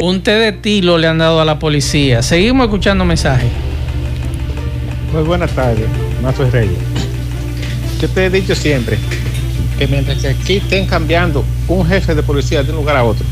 [0.00, 2.22] Un té de tilo le han dado a la policía.
[2.22, 3.50] Seguimos escuchando mensajes.
[5.12, 5.86] Muy buenas tardes,
[6.22, 6.78] Mazo Reyes.
[8.00, 8.98] Yo te he dicho siempre
[9.78, 13.24] que mientras que aquí estén cambiando un jefe de policía de un lugar a otro,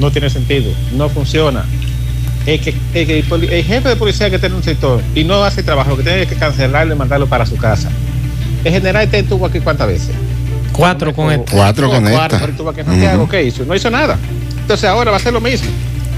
[0.00, 1.64] no tiene sentido, no funciona.
[2.46, 5.96] El, que, el, jefe de policía que tiene un sector y no hace trabajo, lo
[5.98, 7.90] que tiene que cancelarlo y mandarlo para su casa.
[8.64, 10.10] El general te estuvo aquí cuántas veces?
[10.72, 11.52] Cuatro con esta.
[11.52, 12.40] Cuatro con esta.
[13.30, 13.64] ¿qué hizo?
[13.64, 14.18] No hizo nada.
[14.60, 15.68] Entonces ahora va a ser lo mismo.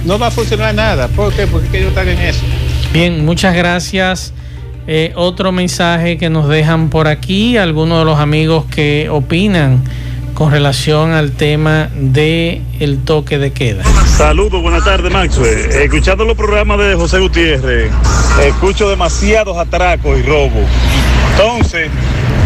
[0.04, 1.08] No va a funcionar nada.
[1.08, 1.46] ¿Por qué?
[1.46, 2.42] Porque ellos están en eso.
[2.92, 4.32] Bien, muchas gracias.
[4.86, 9.82] Eh, otro mensaje que nos dejan por aquí, algunos de los amigos que opinan
[10.34, 13.84] con relación al tema de el toque de queda.
[14.06, 15.70] Saludos, buenas tardes, Maxwell.
[15.70, 17.90] Escuchando los programas de José Gutiérrez,
[18.44, 20.68] escucho demasiados atracos y robos.
[21.32, 21.90] Entonces,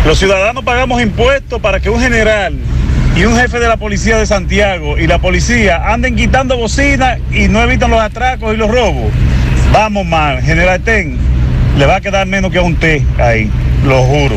[0.05, 2.55] los ciudadanos pagamos impuestos para que un general
[3.17, 7.49] y un jefe de la policía de Santiago y la policía anden quitando bocinas y
[7.49, 9.13] no evitan los atracos y los robos.
[9.73, 11.19] Vamos mal, general Ten,
[11.79, 13.51] le va a quedar menos que un té ahí,
[13.85, 14.37] lo juro.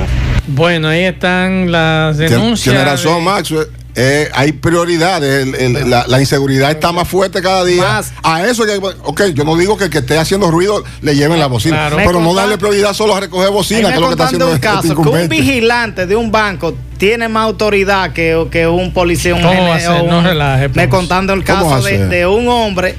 [0.50, 2.74] Bueno, ahí están las denuncias.
[2.74, 3.54] Tiene razón, Max.
[3.96, 5.48] Eh, hay prioridades,
[5.86, 8.02] la, inseguridad está más fuerte cada día.
[8.24, 8.64] A eso,
[9.04, 12.22] ok, yo no digo que el que esté haciendo ruido le lleven la bocina, pero
[12.22, 14.96] no darle prioridad solo a recoger bocina, que es lo que está haciendo un caso,
[14.96, 20.22] que un vigilante de un banco tiene más autoridad que, que un policía, un, no
[20.22, 20.88] relaje, Me pues.
[20.88, 22.96] contando el caso de, de un hombre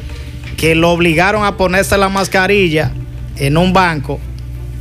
[0.57, 2.93] que lo obligaron a ponerse la mascarilla
[3.37, 4.21] en un banco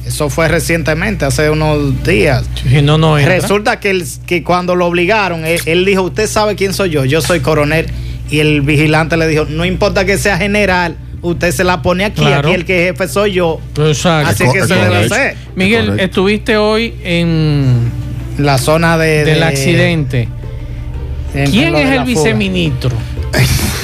[0.06, 2.46] eso fue recientemente, hace unos días.
[2.84, 7.06] no, no Resulta que, que cuando lo obligaron, él, dijo, usted sabe quién soy yo,
[7.06, 7.88] yo soy coronel.
[8.32, 12.24] Y el vigilante le dijo, no importa que sea general, usted se la pone aquí,
[12.24, 13.60] aquí el que jefe soy yo.
[13.78, 14.30] Exacto.
[14.30, 15.36] Así que se debe hacer.
[15.56, 17.92] Miguel, estuviste hoy en
[18.38, 20.28] la zona de, del accidente.
[21.34, 22.92] ¿Quién es el viceministro?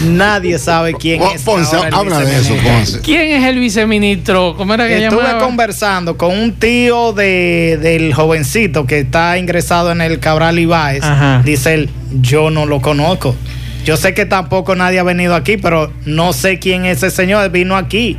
[0.04, 1.42] Nadie sabe quién es.
[1.42, 3.00] Ponce, habla de eso, Ponce.
[3.02, 4.56] ¿Quién es el viceministro?
[4.58, 10.02] ¿Cómo era que Estuve conversando con un tío de, del jovencito que está ingresado en
[10.02, 11.04] el Cabral Ibáez.
[11.44, 11.90] Dice él,
[12.22, 13.36] yo no lo conozco.
[13.86, 17.50] Yo sé que tampoco nadie ha venido aquí, pero no sé quién es ese señor.
[17.52, 18.18] Vino aquí.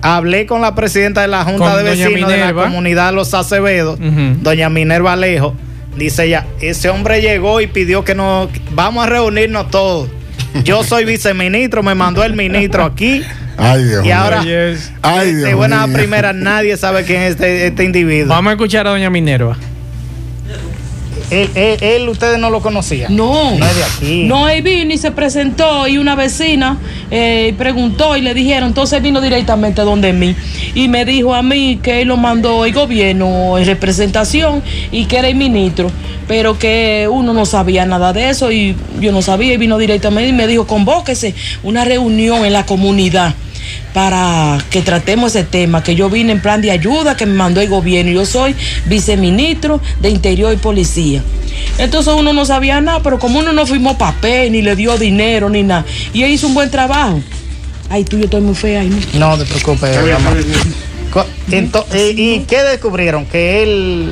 [0.00, 3.98] Hablé con la presidenta de la Junta de Vecinos de la comunidad Los Acevedos,
[4.42, 5.54] doña Minerva Alejo.
[5.96, 10.08] Dice ella, ese hombre llegó y pidió que nos vamos a reunirnos todos.
[10.62, 13.22] Yo soy viceministro, me mandó el ministro aquí.
[13.56, 14.44] Ay, Dios y ahora,
[15.02, 18.28] Ay, de buena primera, nadie sabe quién es este, este, individuo.
[18.28, 19.56] Vamos a escuchar a doña Minerva.
[21.30, 23.14] Él, él, ustedes no lo conocían.
[23.14, 23.56] No.
[23.58, 24.24] No es de aquí.
[24.24, 26.78] No, él vino y se presentó y una vecina
[27.10, 30.34] eh, preguntó y le dijeron, entonces vino directamente donde mí
[30.74, 35.18] y me dijo a mí que él lo mandó el gobierno en representación y que
[35.18, 35.90] era el ministro,
[36.26, 40.28] pero que uno no sabía nada de eso y yo no sabía y vino directamente
[40.28, 43.34] y me dijo, convóquese una reunión en la comunidad
[43.94, 47.60] para que tratemos ese tema, que yo vine en plan de ayuda que me mandó
[47.60, 48.10] el gobierno.
[48.10, 51.22] Yo soy viceministro de Interior y Policía.
[51.78, 55.48] Entonces uno no sabía nada, pero como uno no firmó papel, ni le dio dinero,
[55.48, 57.22] ni nada, y él hizo un buen trabajo.
[57.88, 58.82] Ay, tú, yo estoy muy fea.
[59.14, 60.34] No te preocupes, mamá.
[61.48, 63.24] ¿Y qué descubrieron?
[63.26, 64.10] Que él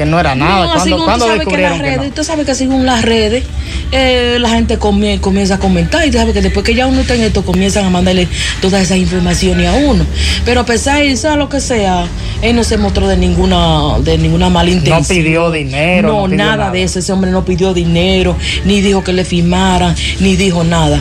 [0.00, 0.64] que no era nada.
[0.64, 2.14] No, ¿Cuándo, ¿cuándo tú sabes que las redes, no?
[2.14, 3.44] tú sabes que según las redes,
[3.92, 7.16] eh, la gente comienza a comentar y tú sabes que después que ya uno está
[7.16, 8.26] en esto, comienzan a mandarle
[8.62, 10.06] todas esas informaciones a uno.
[10.46, 12.06] Pero a pesar de sea lo que sea,
[12.40, 15.02] él no se mostró de ninguna, de ninguna mala intención.
[15.02, 16.08] No pidió dinero.
[16.08, 16.98] No, nada, de eso.
[16.98, 18.34] Ese hombre no pidió dinero,
[18.64, 20.98] ni dijo que le firmaran, ni dijo nada.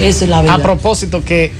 [0.00, 0.58] Esa es la verdad.
[0.58, 1.52] A propósito que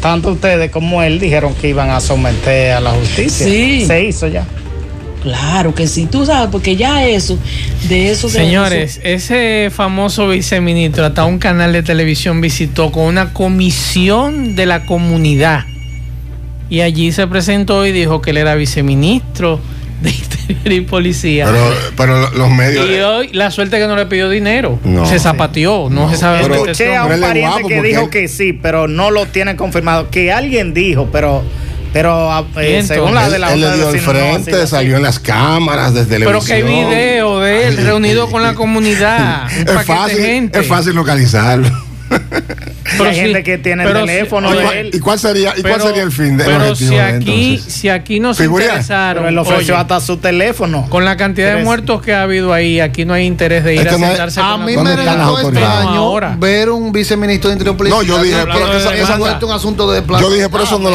[0.00, 3.46] tanto ustedes como él dijeron que iban a someter a la justicia.
[3.46, 3.84] Sí.
[3.86, 4.44] Se hizo ya.
[5.26, 7.36] Claro que sí, tú sabes, porque ya eso,
[7.88, 8.28] de eso...
[8.28, 14.86] Señores, ese famoso viceministro, hasta un canal de televisión visitó con una comisión de la
[14.86, 15.64] comunidad.
[16.70, 19.58] Y allí se presentó y dijo que él era viceministro
[20.00, 21.46] de Interior y Policía.
[21.46, 22.88] Pero, pero los medios.
[22.88, 24.78] Y hoy la suerte que no le pidió dinero.
[25.06, 26.42] se zapateó, no, se sabe.
[26.42, 30.08] Escuché a un pariente que dijo que sí, pero no lo tiene confirmado.
[30.08, 31.42] Que alguien dijo, pero
[31.96, 35.02] pero ah, eh, según la de la él, él le dio el frente, salió en
[35.02, 39.50] las cámaras desde Pero que hay video de él reunido con la comunidad.
[39.50, 41.70] es, fácil, es fácil localizarlo.
[42.92, 44.90] Pero hay gente que tiene el teléfono de él.
[44.92, 48.34] ¿Y cuál sería, y cuál sería el fin de Pero si aquí, si aquí no
[48.34, 49.24] se interesaron.
[49.24, 50.86] Pero él ofreció hasta su teléfono.
[50.88, 53.88] Con la cantidad de muertos que ha habido ahí, aquí no hay interés de ir
[53.88, 58.02] a sentarse A mí me resultó extraño ver un viceministro de Interior Político.
[58.02, 60.22] No, yo dije, pero eso no es un asunto de plata.
[60.22, 60.90] Yo dije, pero eso no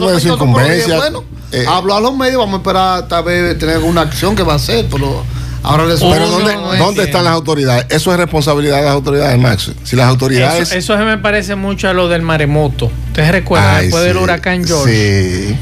[0.00, 0.96] no es incumbencia.
[0.96, 4.42] Bueno, eh, hablo a los medios, vamos a esperar tal vez tener una acción que
[4.42, 5.24] va a hacer, pero
[5.66, 7.86] Ahora Pero ¿dónde, ¿dónde están las autoridades?
[7.90, 9.72] Eso es responsabilidad de las autoridades, Max.
[9.82, 10.72] Si las autoridades.
[10.72, 12.88] Eso, eso me parece mucho a lo del maremoto.
[13.08, 15.56] Ustedes recuerdan, después del huracán George.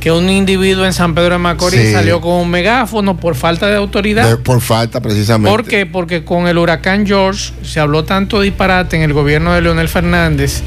[0.00, 3.76] Que un individuo en San Pedro de Macorís salió con un megáfono por falta de
[3.76, 4.38] autoridad.
[4.38, 5.50] por falta, precisamente.
[5.50, 5.84] ¿Por qué?
[5.84, 10.62] Porque con el huracán George se habló tanto disparate en el gobierno de Leonel Fernández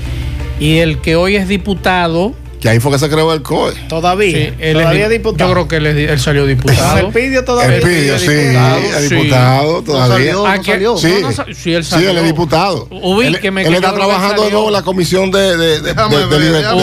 [0.60, 2.36] y el que hoy es diputado
[2.68, 3.74] que ahí fue que se creó el COE.
[3.88, 4.54] Todavía.
[4.74, 5.48] todavía es diputado.
[5.50, 5.78] Yo creo que
[6.12, 6.98] él, salió diputado.
[6.98, 7.78] el pidió todavía.
[7.78, 8.28] El pidió, sí.
[8.28, 10.34] El diputado todavía.
[10.34, 11.14] No salió, Sí,
[11.56, 12.10] sí, él salió.
[12.10, 12.90] Sí, él es diputado.
[12.92, 13.62] Ubíqueme.
[13.62, 16.78] Él, él está trabajando de nuevo en la comisión de, de, de, de libertad.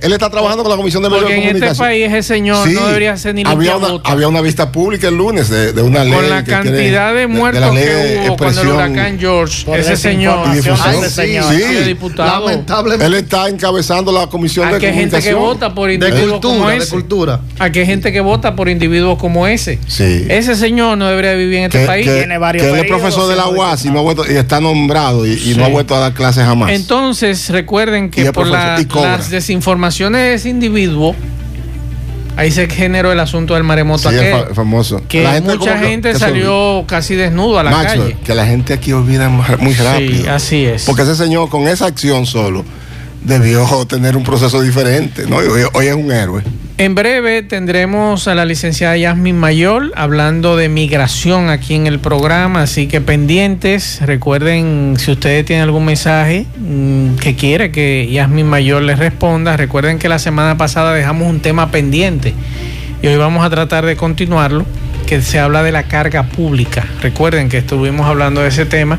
[0.00, 2.86] Él está trabajando con la comisión de medios de en este país ese señor no
[2.86, 6.14] debería ser ni había una, había una vista pública el lunes de, una ley.
[6.14, 10.46] Con la cantidad de muertos que hubo cuando el huracán George, ese señor.
[10.54, 12.48] Sí, diputado.
[12.48, 13.04] Lamentablemente.
[13.04, 15.01] Él está encabezando la comisión de comunicación.
[15.10, 16.84] Gente que vota por individuos como ese.
[16.84, 17.40] De cultura.
[17.58, 19.78] Aquí hay gente que vota por individuos como ese.
[19.86, 20.26] Sí.
[20.28, 22.06] Ese señor no debería vivir en este país.
[22.06, 24.60] Que, Tiene varios que es profesor de la UAS y, no ha vuelto, y está
[24.60, 26.72] nombrado y, no ha vuelto a dar clases jamás.
[26.72, 31.14] Entonces, recuerden que por las desinformaciones de ese individuo,
[32.34, 35.02] Ahí se generó el asunto del maremoto sí, aquel, famoso.
[35.06, 38.16] Que mucha gente salió casi desnudo a la calle.
[38.24, 40.22] Que la gente aquí olvida muy rápido.
[40.22, 40.84] Sí, así es.
[40.84, 42.64] Porque ese señor con esa acción solo
[43.24, 45.36] debió tener un proceso diferente, ¿no?
[45.36, 46.42] Hoy, es un héroe.
[46.78, 52.62] En breve tendremos a la licenciada Yasmin Mayor hablando de migración aquí en el programa,
[52.62, 54.00] así que pendientes.
[54.02, 59.98] Recuerden, si ustedes tienen algún mensaje mm, que quiere que Yasmin Mayor les responda, recuerden
[59.98, 62.34] que la semana pasada dejamos un tema pendiente
[63.02, 64.64] y hoy vamos a tratar de continuarlo,
[65.06, 66.86] que se habla de la carga pública.
[67.00, 68.98] Recuerden que estuvimos hablando de ese tema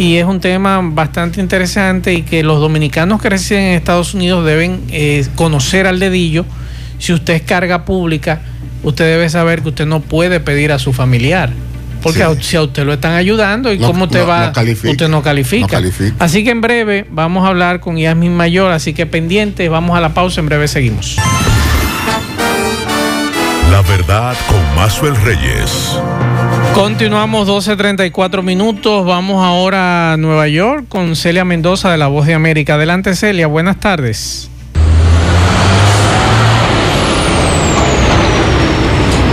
[0.00, 4.46] y es un tema bastante interesante y que los dominicanos que residen en Estados Unidos
[4.46, 6.46] deben eh, conocer al dedillo.
[6.98, 8.40] Si usted es carga pública,
[8.82, 11.50] usted debe saber que usted no puede pedir a su familiar.
[12.02, 14.54] Porque si a usted lo están ayudando y cómo usted va,
[14.88, 15.82] usted no califica.
[16.18, 20.00] Así que en breve vamos a hablar con Yasmin Mayor, así que pendiente, vamos a
[20.00, 21.16] la pausa, en breve seguimos.
[23.70, 26.00] La verdad con Mazuel Reyes.
[26.74, 29.04] Continuamos 12.34 minutos.
[29.04, 32.74] Vamos ahora a Nueva York con Celia Mendoza de La Voz de América.
[32.74, 34.48] Adelante Celia, buenas tardes.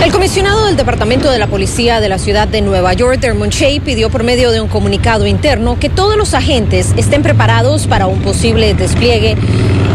[0.02, 3.80] El comisionado del Departamento de la Policía de la ciudad de Nueva York, Dermond Shea,
[3.80, 8.20] pidió por medio de un comunicado interno que todos los agentes estén preparados para un
[8.20, 9.36] posible despliegue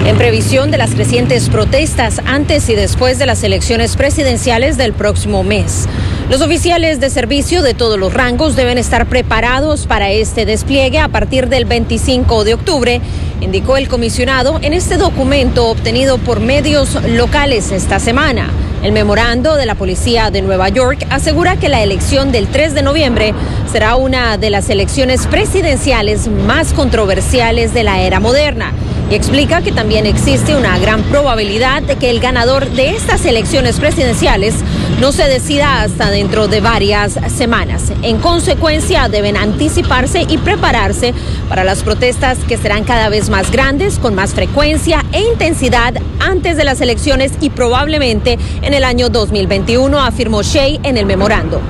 [0.06, 5.44] en previsión de las crecientes protestas antes y después de las elecciones presidenciales del próximo
[5.44, 5.88] mes.
[6.30, 11.08] Los oficiales de servicio de todos los rangos deben estar preparados para este despliegue a
[11.08, 13.02] partir del 25 de octubre,
[13.40, 18.50] indicó el comisionado en este documento obtenido por medios locales esta semana.
[18.84, 22.84] El memorando de la Policía de Nueva York asegura que la elección del 3 de
[22.84, 23.34] noviembre
[23.72, 28.74] será una de las elecciones presidenciales más controversiales de la era moderna
[29.10, 33.80] y explica que también existe una gran probabilidad de que el ganador de estas elecciones
[33.80, 34.56] presidenciales
[35.00, 37.92] no se decida hasta dentro de varias semanas.
[38.02, 41.14] En consecuencia, deben anticiparse y prepararse
[41.50, 46.58] para las protestas que serán cada vez más grandes, con más frecuencia e intensidad antes
[46.58, 51.62] de las elecciones y probablemente en el año 2021, afirmó Shea en el memorando.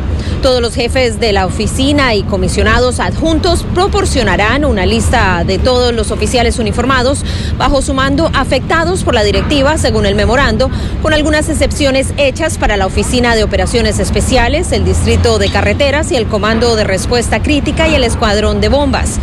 [0.43, 6.12] Todos los jefes de la oficina y comisionados adjuntos proporcionarán una lista de todos los
[6.12, 7.23] oficiales uniformados
[7.58, 10.69] bajo su mando afectados por la directiva, según el memorando,
[11.01, 16.17] con algunas excepciones hechas para la Oficina de Operaciones Especiales, el Distrito de Carreteras y
[16.17, 19.19] el Comando de Respuesta Crítica y el Escuadrón de Bombas.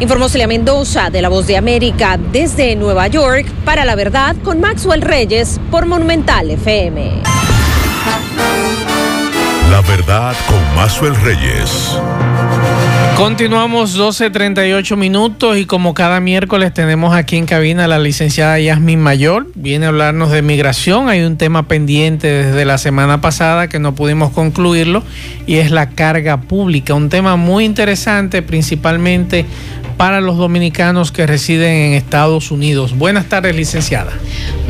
[0.00, 4.60] Informó Celia Mendoza de La Voz de América desde Nueva York para La Verdad con
[4.60, 7.37] Maxwell Reyes por Monumental FM.
[9.88, 11.98] Verdad con Maxwell Reyes.
[13.16, 19.00] Continuamos 12.38 minutos y como cada miércoles tenemos aquí en cabina a la licenciada Yasmin
[19.00, 19.46] Mayor.
[19.54, 21.08] Viene a hablarnos de migración.
[21.08, 25.02] Hay un tema pendiente desde la semana pasada que no pudimos concluirlo
[25.46, 26.92] y es la carga pública.
[26.92, 29.46] Un tema muy interesante principalmente
[29.98, 32.96] para los dominicanos que residen en Estados Unidos.
[32.96, 34.12] Buenas tardes, licenciada.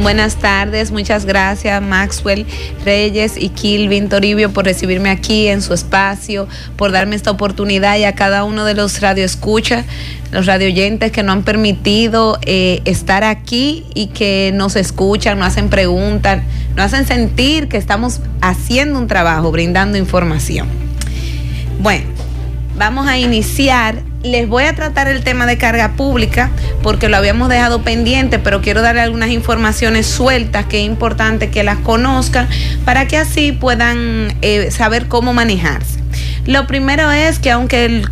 [0.00, 2.46] Buenas tardes, muchas gracias Maxwell
[2.84, 8.04] Reyes y Kilvin Toribio por recibirme aquí en su espacio, por darme esta oportunidad y
[8.04, 9.84] a cada uno de los radioescuchas,
[10.32, 15.68] los radioyentes que nos han permitido eh, estar aquí y que nos escuchan, nos hacen
[15.68, 16.42] preguntas,
[16.74, 20.68] nos hacen sentir que estamos haciendo un trabajo, brindando información.
[21.80, 22.06] Bueno,
[22.78, 26.50] vamos a iniciar les voy a tratar el tema de carga pública
[26.82, 31.62] porque lo habíamos dejado pendiente, pero quiero darle algunas informaciones sueltas que es importante que
[31.62, 32.48] las conozcan
[32.84, 36.00] para que así puedan eh, saber cómo manejarse.
[36.46, 38.02] Lo primero es que aunque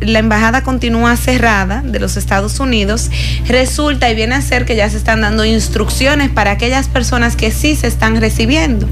[0.00, 3.10] la embajada continúa cerrada de los Estados Unidos,
[3.46, 7.50] resulta y viene a ser que ya se están dando instrucciones para aquellas personas que
[7.50, 8.86] sí se están recibiendo.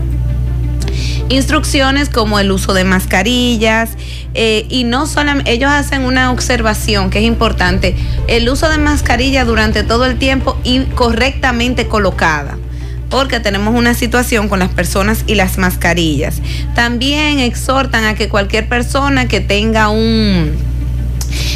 [1.33, 3.93] Instrucciones como el uso de mascarillas
[4.35, 7.97] eh, y no solamente, ellos hacen una observación que es importante,
[8.29, 12.59] el uso de mascarilla durante todo el tiempo y correctamente colocada
[13.09, 16.41] porque tenemos una situación con las personas y las mascarillas.
[16.75, 20.53] También exhortan a que cualquier persona que tenga un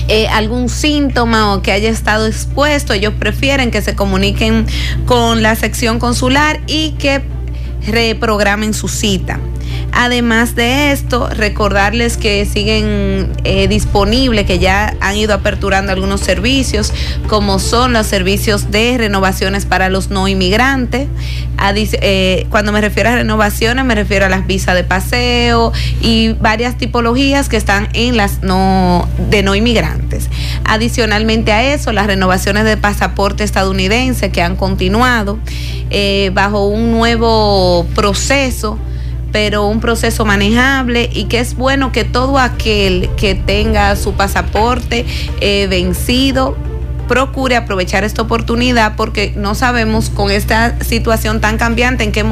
[0.09, 4.67] eh, algún síntoma o que haya estado expuesto, ellos prefieren que se comuniquen
[5.05, 7.23] con la sección consular y que
[7.87, 9.39] reprogramen su cita.
[9.99, 16.93] Además de esto, recordarles que siguen eh, disponibles, que ya han ido aperturando algunos servicios,
[17.29, 21.09] como son los servicios de renovaciones para los no inmigrantes.
[21.73, 26.77] Eh, cuando me refiero a renovaciones, me refiero a las visas de paseo y varias
[26.77, 30.29] tipologías que están en las no de no inmigrantes.
[30.67, 35.39] Adicionalmente a eso, las renovaciones de pasaporte estadounidense que han continuado
[35.89, 38.79] eh, bajo un nuevo proceso
[39.33, 45.05] pero un proceso manejable y que es bueno que todo aquel que tenga su pasaporte
[45.41, 46.57] eh, vencido
[47.09, 52.25] procure aprovechar esta oportunidad porque no sabemos con esta situación tan cambiante en qué,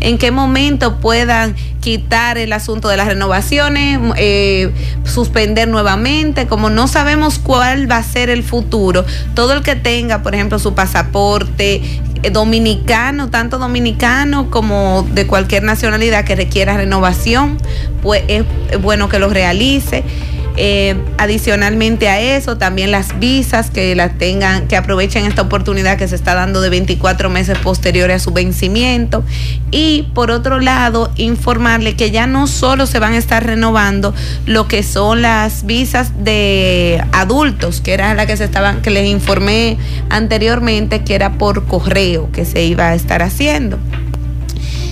[0.00, 4.70] en qué momento puedan quitar el asunto de las renovaciones, eh,
[5.04, 9.04] suspender nuevamente, como no sabemos cuál va a ser el futuro.
[9.34, 11.80] Todo el que tenga, por ejemplo, su pasaporte,
[12.22, 17.58] eh, dominicano, tanto dominicano como de cualquier nacionalidad que requiera renovación,
[18.02, 18.44] pues es
[18.80, 20.04] bueno que lo realice.
[20.60, 26.08] Eh, adicionalmente a eso, también las visas que las tengan, que aprovechen esta oportunidad que
[26.08, 29.22] se está dando de 24 meses posteriores a su vencimiento.
[29.70, 34.12] Y por otro lado, informarle que ya no solo se van a estar renovando
[34.46, 39.06] lo que son las visas de adultos, que era la que se estaban, que les
[39.06, 39.78] informé
[40.10, 43.78] anteriormente que era por correo que se iba a estar haciendo,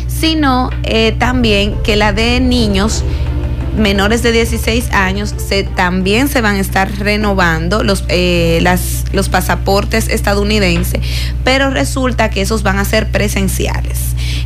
[0.07, 3.03] sino eh, también que la de niños
[3.77, 8.63] menores de 16 años se, también se van a estar renovando los, eh,
[9.13, 11.01] los pasaportes estadounidenses,
[11.45, 13.99] pero resulta que esos van a ser presenciales.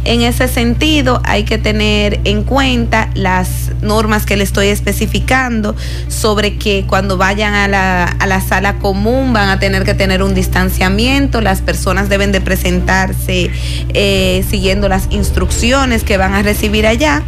[0.05, 5.77] En ese sentido, hay que tener en cuenta las normas que le estoy especificando
[6.09, 10.23] sobre que cuando vayan a la, a la sala común van a tener que tener
[10.23, 13.51] un distanciamiento, las personas deben de presentarse
[13.95, 17.23] eh, siguiendo las instrucciones que van a recibir allá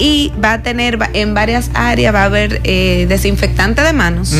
[0.00, 4.34] y va a tener en varias áreas, va a haber eh, desinfectante de manos.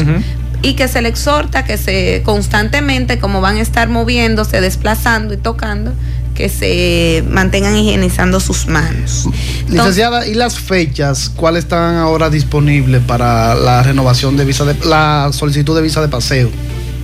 [0.62, 5.36] Y que se le exhorta que se constantemente, como van a estar moviéndose, desplazando y
[5.36, 5.92] tocando,
[6.34, 9.28] que se mantengan higienizando sus manos.
[9.68, 15.30] Licenciada, ¿y las fechas cuáles están ahora disponibles para la renovación de visa de la
[15.32, 16.50] solicitud de visa de paseo?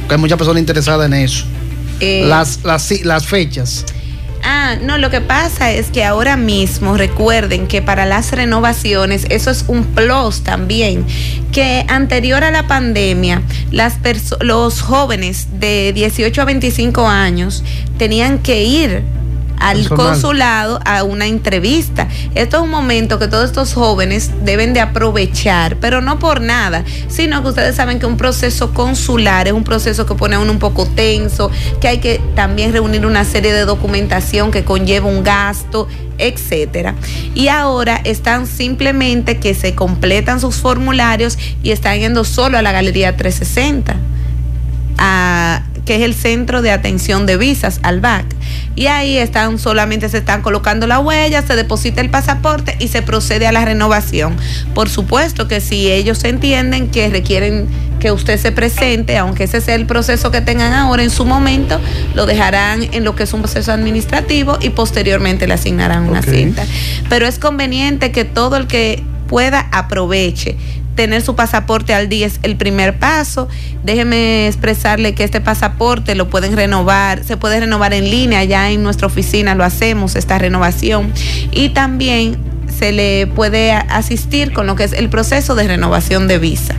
[0.00, 1.44] Porque hay muchas personas interesadas en eso.
[2.00, 3.84] Eh, las, las, las fechas.
[4.74, 9.64] No, lo que pasa es que ahora mismo recuerden que para las renovaciones, eso es
[9.68, 11.06] un plus también,
[11.52, 13.98] que anterior a la pandemia, las
[14.40, 17.62] los jóvenes de 18 a 25 años
[17.96, 19.02] tenían que ir
[19.58, 22.08] al consulado a una entrevista.
[22.34, 26.84] Esto es un momento que todos estos jóvenes deben de aprovechar, pero no por nada,
[27.08, 30.52] sino que ustedes saben que un proceso consular es un proceso que pone a uno
[30.52, 31.50] un poco tenso,
[31.80, 35.88] que hay que también reunir una serie de documentación que conlleva un gasto,
[36.18, 36.94] etcétera.
[37.34, 42.72] Y ahora están simplemente que se completan sus formularios y están yendo solo a la
[42.72, 43.96] Galería 360.
[44.98, 48.26] A, que es el centro de atención de visas, al BAC.
[48.74, 53.00] Y ahí están, solamente se están colocando la huella, se deposita el pasaporte y se
[53.00, 54.36] procede a la renovación.
[54.74, 57.68] Por supuesto que si ellos entienden que requieren
[58.00, 61.80] que usted se presente, aunque ese sea el proceso que tengan ahora en su momento,
[62.14, 66.66] lo dejarán en lo que es un proceso administrativo y posteriormente le asignarán una cita.
[67.08, 70.56] Pero es conveniente que todo el que pueda aproveche
[70.96, 73.48] tener su pasaporte al día es el primer paso.
[73.84, 78.82] Déjeme expresarle que este pasaporte lo pueden renovar, se puede renovar en línea, ya en
[78.82, 81.12] nuestra oficina lo hacemos, esta renovación.
[81.52, 82.38] Y también
[82.76, 86.74] se le puede asistir con lo que es el proceso de renovación de visa.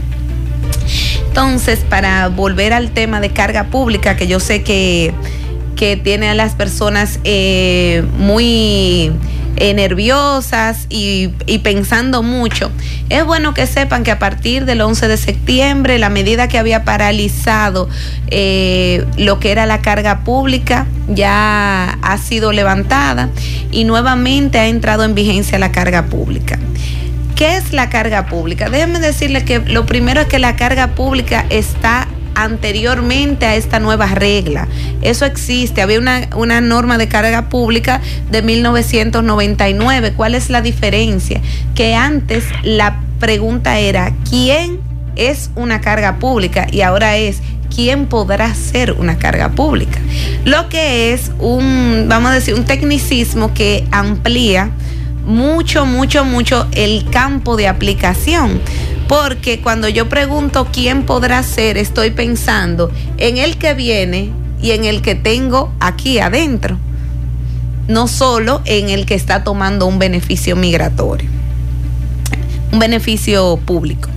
[1.28, 5.14] Entonces, para volver al tema de carga pública, que yo sé que,
[5.76, 9.12] que tiene a las personas eh, muy
[9.58, 11.30] eh, nerviosas y,
[11.64, 12.72] pensando mucho.
[13.10, 16.84] Es bueno que sepan que a partir del 11 de septiembre, la medida que había
[16.84, 17.90] paralizado
[18.30, 23.30] eh, lo que era la carga pública ya ha sido levantada
[23.72, 26.60] y nuevamente ha entrado en vigencia la carga pública.
[27.36, 28.70] ¿Qué es la carga pública?
[28.70, 32.08] Déjenme decirle que lo primero es que la carga pública está
[32.38, 34.68] anteriormente a esta nueva regla.
[35.02, 35.82] Eso existe.
[35.82, 40.14] Había una, una norma de carga pública de 1999.
[40.16, 41.42] ¿Cuál es la diferencia?
[41.74, 44.80] Que antes la pregunta era, ¿quién
[45.16, 46.68] es una carga pública?
[46.72, 47.42] Y ahora es,
[47.74, 50.00] ¿quién podrá ser una carga pública?
[50.46, 54.70] Lo que es un, vamos a decir, un tecnicismo que amplía
[55.28, 58.60] mucho, mucho, mucho el campo de aplicación.
[59.08, 64.86] Porque cuando yo pregunto quién podrá ser, estoy pensando en el que viene y en
[64.86, 66.78] el que tengo aquí adentro.
[67.88, 71.30] No solo en el que está tomando un beneficio migratorio,
[72.72, 74.10] un beneficio público.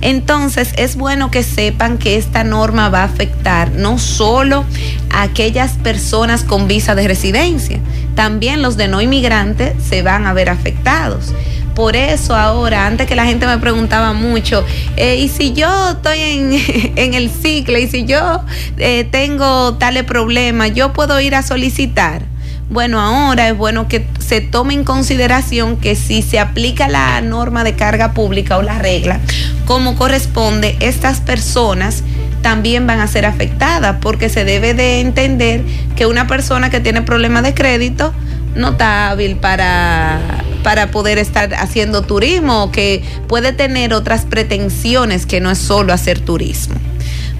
[0.00, 4.64] Entonces es bueno que sepan que esta norma va a afectar no solo
[5.10, 7.80] a aquellas personas con visa de residencia,
[8.14, 11.32] también los de no inmigrantes se van a ver afectados.
[11.74, 14.64] Por eso ahora, antes que la gente me preguntaba mucho,
[14.96, 18.40] eh, y si yo estoy en, el ciclo y si yo
[18.78, 22.22] eh, tengo tales problemas, yo puedo ir a solicitar.
[22.70, 27.64] Bueno, ahora es bueno que se tome en consideración que si se aplica la norma
[27.64, 29.20] de carga pública o la regla,
[29.64, 32.02] como corresponde, estas personas
[32.42, 35.64] también van a ser afectadas porque se debe de entender
[35.96, 38.12] que una persona que tiene problemas de crédito
[38.54, 40.20] no está hábil para
[40.62, 46.20] para poder estar haciendo turismo que puede tener otras pretensiones que no es solo hacer
[46.20, 46.74] turismo.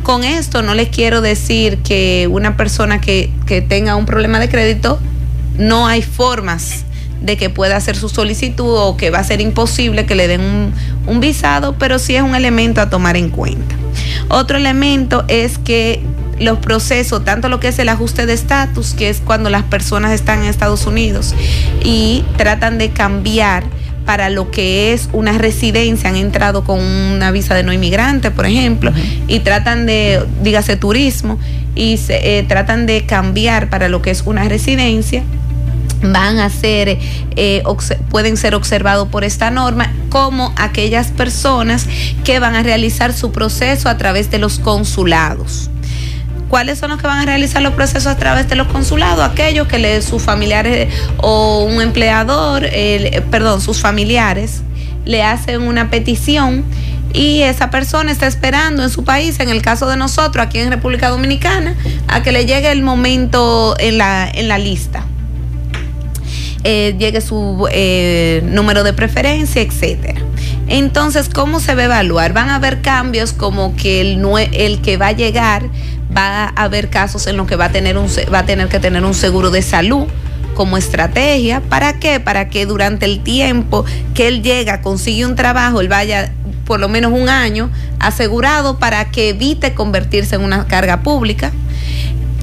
[0.02, 3.30] Con esto no les quiero decir que una persona que,
[3.68, 4.98] tenga un problema de crédito
[5.58, 6.84] no hay formas
[7.20, 10.40] de que pueda hacer su solicitud o que va a ser imposible que le den
[10.40, 10.72] un,
[11.06, 13.74] un, visado, pero sí es un elemento a tomar en cuenta.
[14.28, 16.02] Otro elemento es que
[16.38, 20.12] los procesos, tanto lo que es el ajuste de estatus, que es cuando las personas
[20.12, 21.34] están en Estados Unidos
[21.82, 23.64] y tratan de cambiar
[24.08, 28.46] para lo que es una residencia, han entrado con una visa de no inmigrante, por
[28.46, 28.90] ejemplo,
[29.26, 31.38] y tratan de, dígase, turismo,
[31.74, 35.24] y se, eh, tratan de cambiar para lo que es una residencia,
[36.02, 36.98] van a ser,
[37.36, 37.62] eh,
[38.10, 41.86] pueden ser observados por esta norma como aquellas personas
[42.24, 45.70] que van a realizar su proceso a través de los consulados.
[46.48, 49.22] ¿Cuáles son los que van a realizar los procesos a través de los consulados?
[49.28, 50.88] Aquellos que sus familiares
[51.18, 52.66] o un empleador,
[53.30, 54.62] perdón, sus familiares
[55.04, 56.64] le hacen una petición
[57.12, 60.70] y esa persona está esperando en su país, en el caso de nosotros, aquí en
[60.70, 61.74] República Dominicana,
[62.06, 65.04] a que le llegue el momento en la, en la lista.
[66.70, 70.20] Eh, llegue su eh, número de preferencia, etcétera.
[70.66, 72.34] Entonces, ¿cómo se va a evaluar?
[72.34, 75.70] Van a haber cambios como que el, el que va a llegar
[76.14, 78.80] va a haber casos en los que va a tener un va a tener que
[78.80, 80.08] tener un seguro de salud
[80.54, 81.62] como estrategia.
[81.62, 82.20] ¿Para qué?
[82.20, 86.34] Para que durante el tiempo que él llega, consigue un trabajo, él vaya
[86.66, 91.50] por lo menos un año asegurado para que evite convertirse en una carga pública.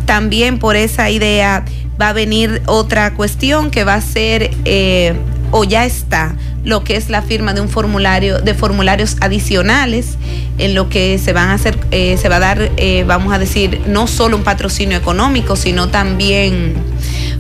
[0.08, 1.64] También por esa idea
[2.00, 5.16] va a venir otra cuestión que va a ser eh,
[5.52, 10.18] o ya está lo que es la firma de un formulario de formularios adicionales
[10.58, 13.40] en lo que se van a hacer eh, se va a dar eh, vamos a
[13.40, 16.74] decir no solo un patrocinio económico sino también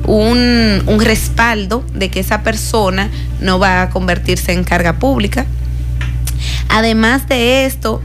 [0.08, 3.10] un, un respaldo de que esa persona
[3.42, 5.46] no va a convertirse en carga pública.
[6.70, 8.02] Además de esto,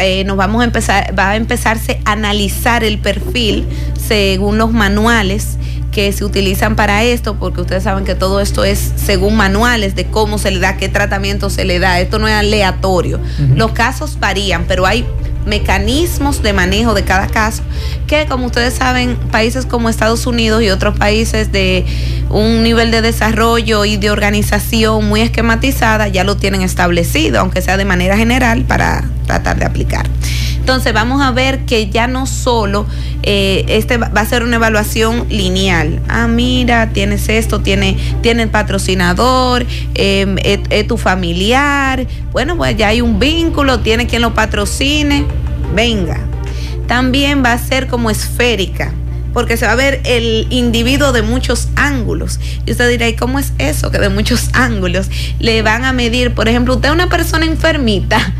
[0.00, 3.66] eh, nos vamos a empezar, va a empezarse a analizar el perfil
[3.98, 5.58] según los manuales
[5.92, 10.06] que se utilizan para esto, porque ustedes saben que todo esto es según manuales de
[10.06, 11.98] cómo se le da, qué tratamiento se le da.
[12.00, 13.18] Esto no es aleatorio.
[13.56, 15.04] Los casos varían, pero hay
[15.46, 17.62] mecanismos de manejo de cada caso,
[18.06, 21.84] que como ustedes saben, países como Estados Unidos y otros países de
[22.30, 27.76] un nivel de desarrollo y de organización muy esquematizada ya lo tienen establecido, aunque sea
[27.76, 30.06] de manera general, para tratar de aplicar.
[30.68, 32.84] Entonces vamos a ver que ya no solo
[33.22, 35.98] eh, este va a ser una evaluación lineal.
[36.08, 39.64] Ah, mira, tienes esto, tiene, tiene el patrocinador,
[39.94, 42.06] em, es, tu familiar.
[42.32, 45.24] Bueno, pues ya hay un vínculo, tiene quien lo patrocine.
[45.74, 46.20] Venga.
[46.86, 48.92] También va a ser como esférica
[49.32, 52.40] porque se va a ver el individuo de muchos ángulos.
[52.66, 53.90] Y usted dirá, ¿y cómo es eso?
[53.90, 55.08] Que de muchos ángulos
[55.38, 58.34] le van a medir, por ejemplo, usted es una persona enfermita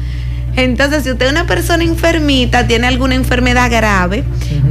[0.65, 4.25] entonces, si usted es una persona enfermita, tiene alguna enfermedad grave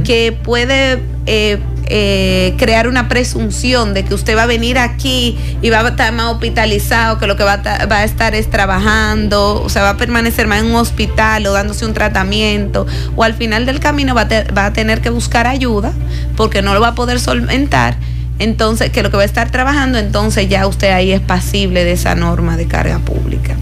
[0.04, 5.70] que puede eh, eh, crear una presunción de que usted va a venir aquí y
[5.70, 9.82] va a estar más hospitalizado, que lo que va a, estar es trabajando, o sea,
[9.82, 12.86] va a permanecer más en un hospital o dándose un tratamiento,
[13.16, 15.92] o al final del camino va va a tener que buscar ayuda
[16.36, 17.96] porque no lo va a poder solventar
[18.38, 21.92] entonces que lo que va a estar trabajando, entonces ya usted ahí es pasible de
[21.92, 23.56] esa norma de carga pública.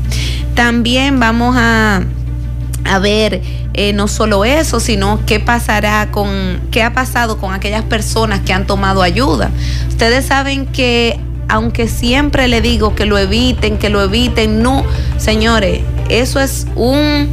[0.55, 2.03] También vamos a,
[3.03, 3.43] ver
[3.75, 8.53] eh, no solo eso, sino qué pasará con, qué ha pasado con aquellas personas que
[8.53, 9.51] han tomado ayuda.
[9.89, 11.19] Ustedes saben que
[11.49, 14.85] aunque siempre le digo que lo eviten, que lo eviten, no,
[15.19, 17.29] señores, eso es un,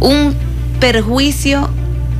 [0.00, 0.34] un
[0.80, 1.70] perjuicio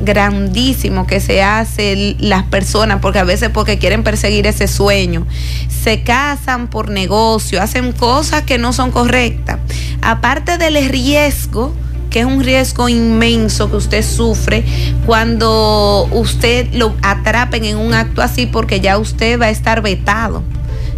[0.01, 5.25] grandísimo que se hace las personas, porque a veces porque quieren perseguir ese sueño,
[5.67, 9.59] se casan por negocio, hacen cosas que no son correctas.
[10.01, 11.73] Aparte del riesgo,
[12.09, 14.63] que es un riesgo inmenso que usted sufre
[15.05, 20.43] cuando usted lo atrapen en un acto así, porque ya usted va a estar vetado.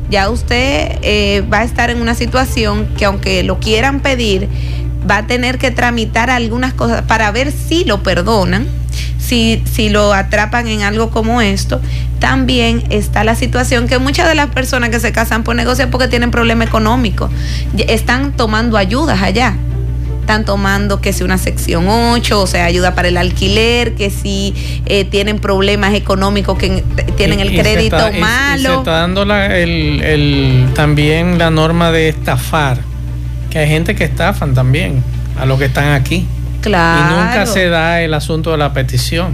[0.09, 4.49] Ya usted eh, va a estar en una situación que aunque lo quieran pedir,
[5.09, 8.67] va a tener que tramitar algunas cosas para ver si lo perdonan
[9.17, 11.81] si, si lo atrapan en algo como esto,
[12.19, 16.07] también está la situación que muchas de las personas que se casan por negocio porque
[16.07, 17.29] tienen problema económico.
[17.87, 19.55] Están tomando ayudas allá
[20.21, 24.53] están tomando que si una sección 8, o sea, ayuda para el alquiler, que si
[24.85, 26.83] eh, tienen problemas económicos, que
[27.17, 28.69] tienen el crédito malo.
[28.69, 32.77] se está dando el, también la norma de estafar,
[33.49, 35.03] que hay gente que estafan también
[35.37, 36.25] a los que están aquí.
[36.61, 37.15] Claro.
[37.15, 39.31] Y nunca se da el asunto de la petición.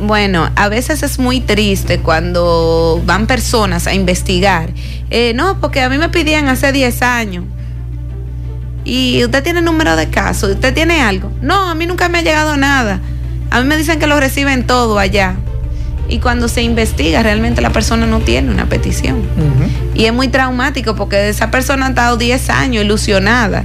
[0.00, 4.70] Bueno, a veces es muy triste cuando van personas a investigar.
[5.10, 7.44] Eh, no, porque a mí me pidían hace 10 años.
[8.84, 11.30] Y usted tiene número de caso, usted tiene algo.
[11.42, 13.00] No, a mí nunca me ha llegado nada.
[13.50, 15.34] A mí me dicen que lo reciben todo allá.
[16.08, 19.22] Y cuando se investiga, realmente la persona no tiene una petición.
[19.94, 23.64] Y es muy traumático porque esa persona ha estado 10 años ilusionada.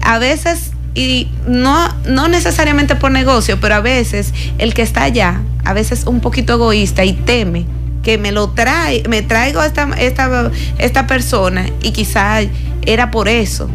[0.00, 5.40] A veces y no, no necesariamente por negocio, pero a veces el que está allá,
[5.64, 7.66] a veces un poquito egoísta y teme
[8.02, 12.46] que me lo trae, me traigo esta, esta, esta persona y quizás
[12.84, 13.70] era por eso.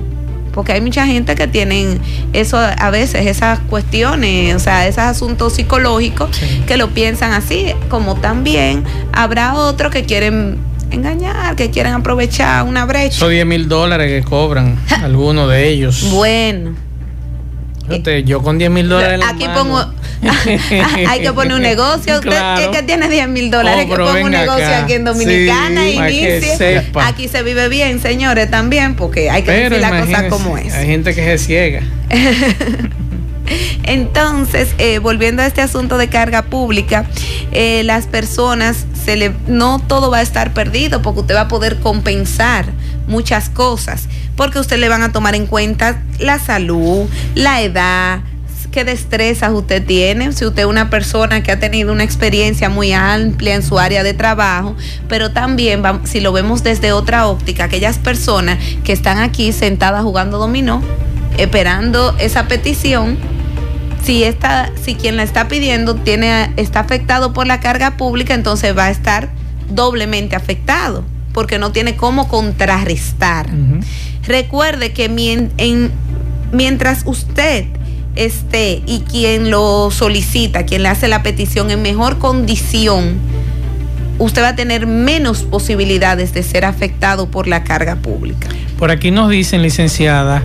[0.54, 2.00] Porque hay mucha gente que tienen
[2.34, 6.32] eso a veces, esas cuestiones, o sea, esos asuntos psicológicos
[6.66, 10.58] que lo piensan así, como también habrá otros que quieren
[10.90, 13.16] engañar, que quieren aprovechar una brecha.
[13.16, 16.10] Son 10 mil dólares que cobran algunos de ellos.
[16.12, 16.87] Bueno
[18.26, 19.26] yo con 10 mil dólares.
[19.28, 19.86] Aquí pongo.
[21.08, 22.16] hay que poner un negocio.
[22.16, 23.86] Usted es que tiene 10 mil dólares.
[23.88, 25.88] Oh, que ponga un negocio aquí en Dominicana.
[25.90, 26.84] inicie.
[26.96, 30.74] Aquí se vive bien, señores, también, porque hay que decir las cosas como es.
[30.74, 31.82] Hay gente que se ciega.
[33.84, 37.06] Entonces, eh, volviendo a este asunto de carga pública,
[37.52, 41.48] eh, las personas, se le, no todo va a estar perdido porque usted va a
[41.48, 42.66] poder compensar
[43.08, 48.22] muchas cosas, porque usted le van a tomar en cuenta la salud, la edad,
[48.72, 52.94] qué destrezas usted tiene, si usted es una persona que ha tenido una experiencia muy
[52.94, 54.76] amplia en su área de trabajo,
[55.08, 60.38] pero también si lo vemos desde otra óptica, aquellas personas que están aquí sentadas jugando
[60.38, 60.84] dominó,
[61.38, 63.18] esperando esa petición,
[64.04, 68.78] si, esta, si quien la está pidiendo tiene, está afectado por la carga pública, entonces
[68.78, 69.30] va a estar
[69.70, 71.04] doblemente afectado,
[71.38, 73.46] porque no tiene cómo contrarrestar.
[74.24, 75.08] Recuerde que
[76.52, 77.66] mientras usted
[78.16, 83.20] esté y quien lo solicita, quien le hace la petición en mejor condición,
[84.18, 88.48] usted va a tener menos posibilidades de ser afectado por la carga pública.
[88.80, 90.42] Por aquí nos dicen, licenciada,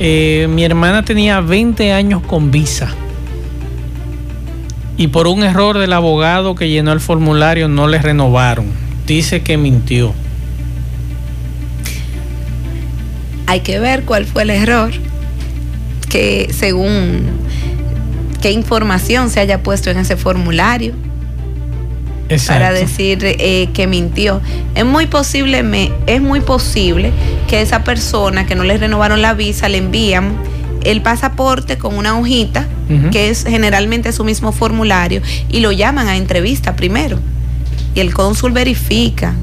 [0.00, 2.90] eh, mi hermana tenía 20 años con visa
[4.98, 8.83] y por un error del abogado que llenó el formulario no le renovaron.
[9.06, 10.14] Dice que mintió.
[13.46, 14.90] Hay que ver cuál fue el error,
[16.08, 17.26] que según
[18.40, 20.94] qué información se haya puesto en ese formulario
[22.46, 24.40] para decir eh, que mintió.
[24.74, 27.12] Es muy posible, me, es muy posible
[27.48, 30.36] que esa persona que no le renovaron la visa le envían
[30.82, 32.66] el pasaporte con una hojita,
[33.10, 37.18] que es generalmente su mismo formulario, y lo llaman a entrevista primero.
[37.94, 39.34] Y el cónsul verifica,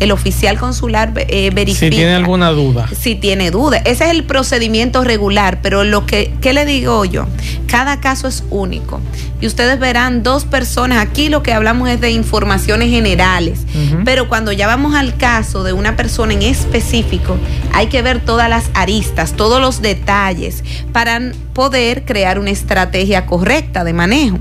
[0.00, 1.86] el oficial consular eh, verifica.
[1.86, 2.88] Si tiene alguna duda.
[2.96, 3.78] Si tiene duda.
[3.78, 7.26] Ese es el procedimiento regular, pero lo que, ¿qué le digo yo?
[7.66, 9.00] Cada caso es único.
[9.40, 13.60] Y ustedes verán dos personas, aquí lo que hablamos es de informaciones generales,
[14.04, 17.36] pero cuando ya vamos al caso de una persona en específico,
[17.72, 21.20] hay que ver todas las aristas, todos los detalles, para
[21.52, 24.38] poder crear una estrategia correcta de manejo.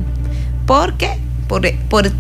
[0.66, 1.70] Porque por,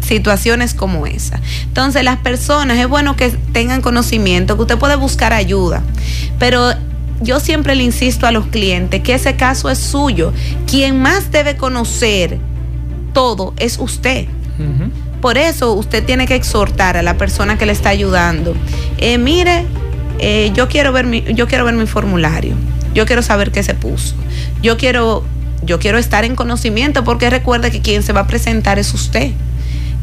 [0.01, 1.39] situaciones como esa.
[1.63, 5.83] Entonces, las personas, es bueno que tengan conocimiento, que usted puede buscar ayuda,
[6.39, 6.73] pero
[7.21, 10.33] yo siempre le insisto a los clientes que ese caso es suyo.
[10.69, 12.37] Quien más debe conocer
[13.13, 14.27] todo es usted.
[15.21, 18.55] Por eso usted tiene que exhortar a la persona que le está ayudando.
[18.97, 19.65] Eh, mire,
[20.19, 22.55] eh, yo quiero ver mi, yo quiero ver mi formulario.
[22.93, 24.15] Yo quiero saber qué se puso.
[24.61, 25.23] Yo quiero
[25.63, 29.31] yo quiero estar en conocimiento porque recuerde que quien se va a presentar es usted.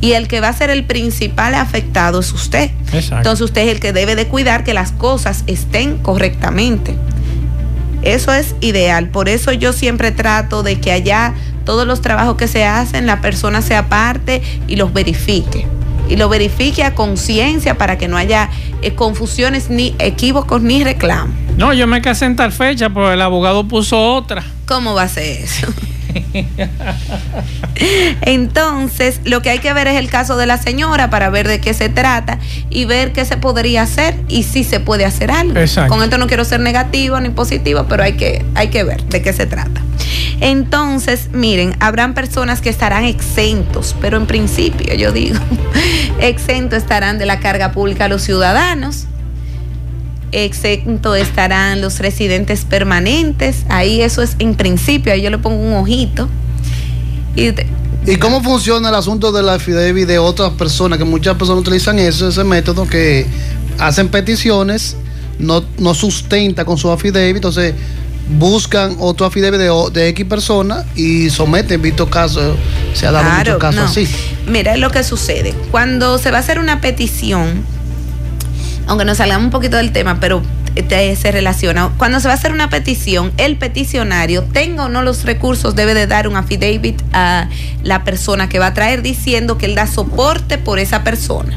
[0.00, 2.70] Y el que va a ser el principal afectado es usted.
[2.92, 6.94] Entonces usted es el que debe de cuidar que las cosas estén correctamente.
[8.02, 9.08] Eso es ideal.
[9.08, 11.32] Por eso yo siempre trato de que allá
[11.64, 15.66] todos los trabajos que se hacen, la persona se aparte y los verifique.
[16.08, 18.50] Y lo verifique a conciencia para que no haya
[18.82, 21.34] eh, confusiones, ni equívocos, ni reclamos.
[21.56, 24.44] No, yo me casé en tal fecha, pero el abogado puso otra.
[24.66, 25.66] ¿Cómo va a ser eso?
[28.22, 31.60] Entonces, lo que hay que ver es el caso de la señora para ver de
[31.60, 32.38] qué se trata
[32.70, 35.54] y ver qué se podría hacer y si se puede hacer algo.
[35.88, 39.22] Con esto no quiero ser negativo ni positivo, pero hay que, hay que ver de
[39.22, 39.82] qué se trata.
[40.40, 45.38] Entonces, miren, habrán personas que estarán exentos, pero en principio yo digo,
[46.20, 49.06] exentos estarán de la carga pública los ciudadanos
[50.34, 53.64] exento estarán los residentes permanentes.
[53.68, 56.28] Ahí eso es en principio, ahí yo le pongo un ojito.
[57.36, 57.50] Y,
[58.06, 60.98] ¿Y cómo funciona el asunto de la affidavit de otras personas?
[60.98, 63.26] Que muchas personas utilizan eso, ese método que
[63.78, 64.96] hacen peticiones,
[65.38, 67.74] no, no sustenta con su affidavit, entonces
[68.28, 72.56] buscan otro affidavit de, de X persona y someten, visto casos,
[72.94, 74.08] se ha dado muchos casos así.
[74.46, 75.54] Mira lo que sucede.
[75.70, 77.64] Cuando se va a hacer una petición,
[78.86, 80.42] aunque nos salgamos un poquito del tema, pero
[81.16, 81.92] se relaciona.
[81.96, 85.94] Cuando se va a hacer una petición, el peticionario, tenga o no los recursos, debe
[85.94, 87.48] de dar un affidavit a
[87.82, 91.56] la persona que va a traer diciendo que él da soporte por esa persona.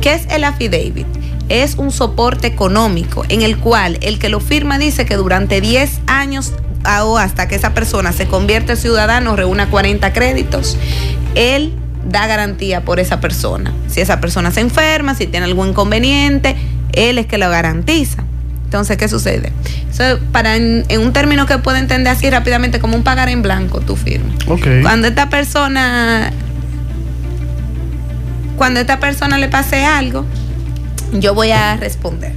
[0.00, 1.06] ¿Qué es el affidavit?
[1.48, 6.00] Es un soporte económico en el cual el que lo firma dice que durante 10
[6.06, 6.52] años
[7.04, 10.76] o hasta que esa persona se convierte en ciudadano, reúna 40 créditos,
[11.34, 11.74] él
[12.06, 13.72] da garantía por esa persona.
[13.88, 16.56] Si esa persona se enferma, si tiene algún inconveniente,
[16.92, 18.24] él es que lo garantiza.
[18.64, 19.52] Entonces, ¿qué sucede?
[19.90, 23.80] Eso, para en, un término que puede entender así rápidamente como un pagar en blanco,
[23.80, 24.34] tú firmas.
[24.82, 26.32] Cuando esta persona,
[28.56, 30.24] cuando esta persona le pase algo,
[31.20, 32.32] yo voy a responder.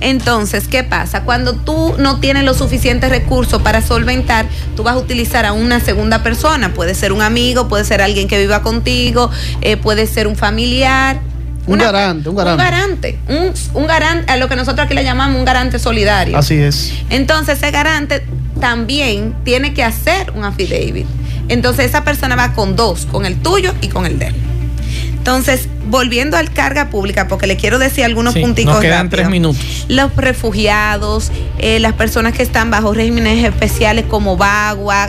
[0.00, 1.22] Entonces, ¿qué pasa?
[1.22, 4.46] Cuando tú no tienes los suficientes recursos para solventar,
[4.76, 6.74] tú vas a utilizar a una segunda persona.
[6.74, 11.20] Puede ser un amigo, puede ser alguien que viva contigo, eh, puede ser un familiar.
[11.66, 12.62] Un garante, un garante.
[12.62, 13.18] Un garante,
[13.72, 16.36] un, garante, a lo que nosotros aquí le llamamos un garante solidario.
[16.36, 16.92] Así es.
[17.08, 18.22] Entonces, ese garante
[18.60, 21.06] también tiene que hacer un affidavit.
[21.48, 24.34] Entonces, esa persona va con dos, con el tuyo y con el de él.
[25.24, 28.74] Entonces, volviendo al carga pública, porque le quiero decir algunos puntitos.
[28.74, 29.86] Nos quedan tres minutos.
[29.88, 35.08] Los refugiados, eh, las personas que están bajo regímenes especiales como Bagua,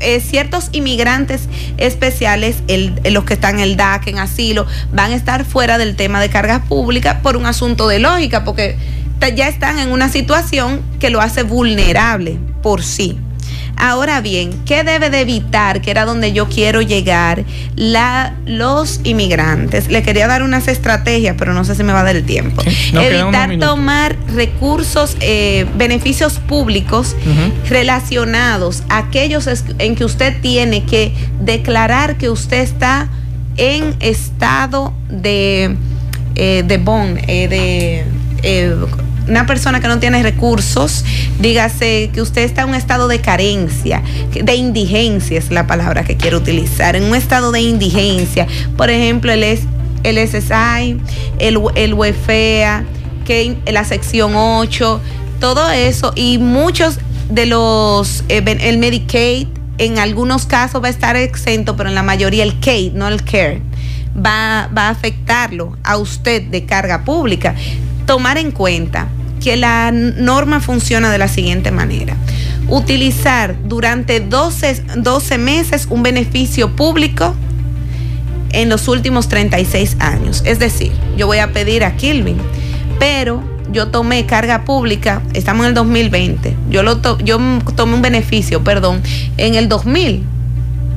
[0.00, 1.42] eh, ciertos inmigrantes
[1.76, 2.62] especiales,
[3.04, 6.30] los que están en el DAC, en asilo, van a estar fuera del tema de
[6.30, 8.78] cargas públicas por un asunto de lógica, porque
[9.36, 13.18] ya están en una situación que lo hace vulnerable por sí.
[13.80, 15.80] Ahora bien, ¿qué debe de evitar?
[15.80, 17.44] Que era donde yo quiero llegar,
[17.76, 19.88] la, los inmigrantes.
[19.88, 22.62] Le quería dar unas estrategias, pero no sé si me va a dar el tiempo.
[22.92, 27.16] Evitar tomar recursos, eh, beneficios públicos
[27.70, 33.08] relacionados a aquellos en que usted tiene que declarar que usted está
[33.56, 35.76] en estado de,
[36.34, 38.04] eh, de bond, eh,
[38.42, 38.84] de
[39.30, 41.04] una persona que no tiene recursos,
[41.38, 44.02] dígase que usted está en un estado de carencia,
[44.32, 49.32] de indigencia es la palabra que quiero utilizar, en un estado de indigencia, por ejemplo,
[49.32, 51.00] el, el SSI,
[51.38, 52.84] el, el UEFEA,
[53.24, 55.00] que la sección 8,
[55.38, 56.98] todo eso y muchos
[57.30, 59.46] de los, eh, el Medicaid,
[59.78, 63.22] en algunos casos va a estar exento, pero en la mayoría el CAID, no el
[63.22, 63.62] CARE,
[64.14, 67.54] va, va a afectarlo a usted de carga pública.
[68.04, 69.08] Tomar en cuenta
[69.40, 72.16] que la norma funciona de la siguiente manera.
[72.68, 77.34] Utilizar durante 12, 12 meses un beneficio público
[78.52, 80.42] en los últimos 36 años.
[80.44, 82.38] Es decir, yo voy a pedir a Kilvin,
[82.98, 87.38] pero yo tomé carga pública, estamos en el 2020, yo, lo yo
[87.76, 89.00] tomé un beneficio, perdón,
[89.36, 90.24] en el 2000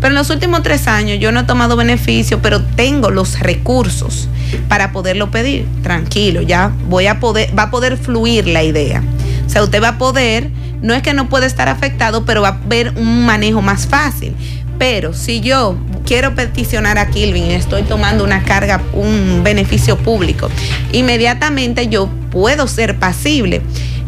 [0.03, 4.27] pero en los últimos tres años yo no he tomado beneficio, pero tengo los recursos
[4.67, 5.65] para poderlo pedir.
[5.81, 9.01] Tranquilo, ya voy a poder, va a poder fluir la idea.
[9.45, 10.49] O sea, usted va a poder,
[10.81, 14.35] no es que no puede estar afectado, pero va a haber un manejo más fácil.
[14.77, 20.49] Pero si yo quiero peticionar a Kilvin y estoy tomando una carga, un beneficio público,
[20.91, 23.61] inmediatamente yo puedo ser pasible.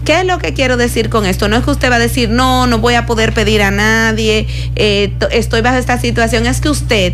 [0.05, 1.47] ¿Qué es lo que quiero decir con esto?
[1.47, 4.45] No es que usted va a decir, no, no voy a poder pedir a nadie,
[4.75, 6.45] eh, estoy bajo esta situación.
[6.45, 7.13] Es que usted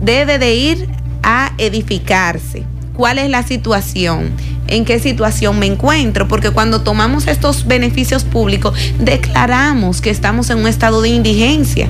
[0.00, 0.88] debe de ir
[1.22, 2.64] a edificarse.
[2.94, 4.30] ¿Cuál es la situación?
[4.68, 6.26] ¿En qué situación me encuentro?
[6.26, 11.88] Porque cuando tomamos estos beneficios públicos, declaramos que estamos en un estado de indigencia.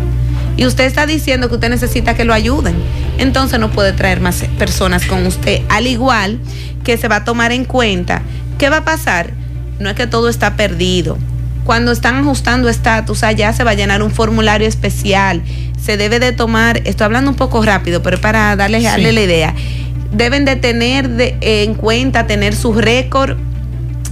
[0.56, 2.74] Y usted está diciendo que usted necesita que lo ayuden.
[3.18, 5.62] Entonces no puede traer más personas con usted.
[5.68, 6.40] Al igual
[6.82, 8.22] que se va a tomar en cuenta,
[8.58, 9.43] ¿qué va a pasar?
[9.78, 11.18] No es que todo está perdido.
[11.64, 15.42] Cuando están ajustando estatus, allá se va a llenar un formulario especial.
[15.80, 19.54] Se debe de tomar, estoy hablando un poco rápido, pero para darle, darle la idea,
[20.12, 21.10] deben de tener
[21.40, 23.38] en cuenta, tener su récord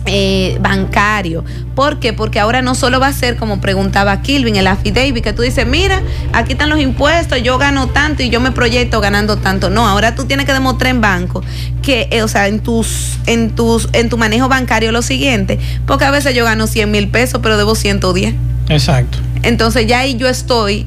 [0.06, 1.44] eh, bancario.
[1.74, 2.12] ¿Por qué?
[2.12, 5.66] Porque ahora no solo va a ser como preguntaba Kilvin, el affidavit, que tú dices,
[5.66, 9.70] mira, aquí están los impuestos, yo gano tanto y yo me proyecto ganando tanto.
[9.70, 11.42] No, ahora tú tienes que demostrar en banco
[11.82, 16.04] que, eh, o sea, en tus, en tus, en tu manejo bancario lo siguiente, porque
[16.04, 18.34] a veces yo gano 100 mil pesos, pero debo 110.
[18.68, 19.18] Exacto.
[19.42, 20.86] Entonces ya ahí yo estoy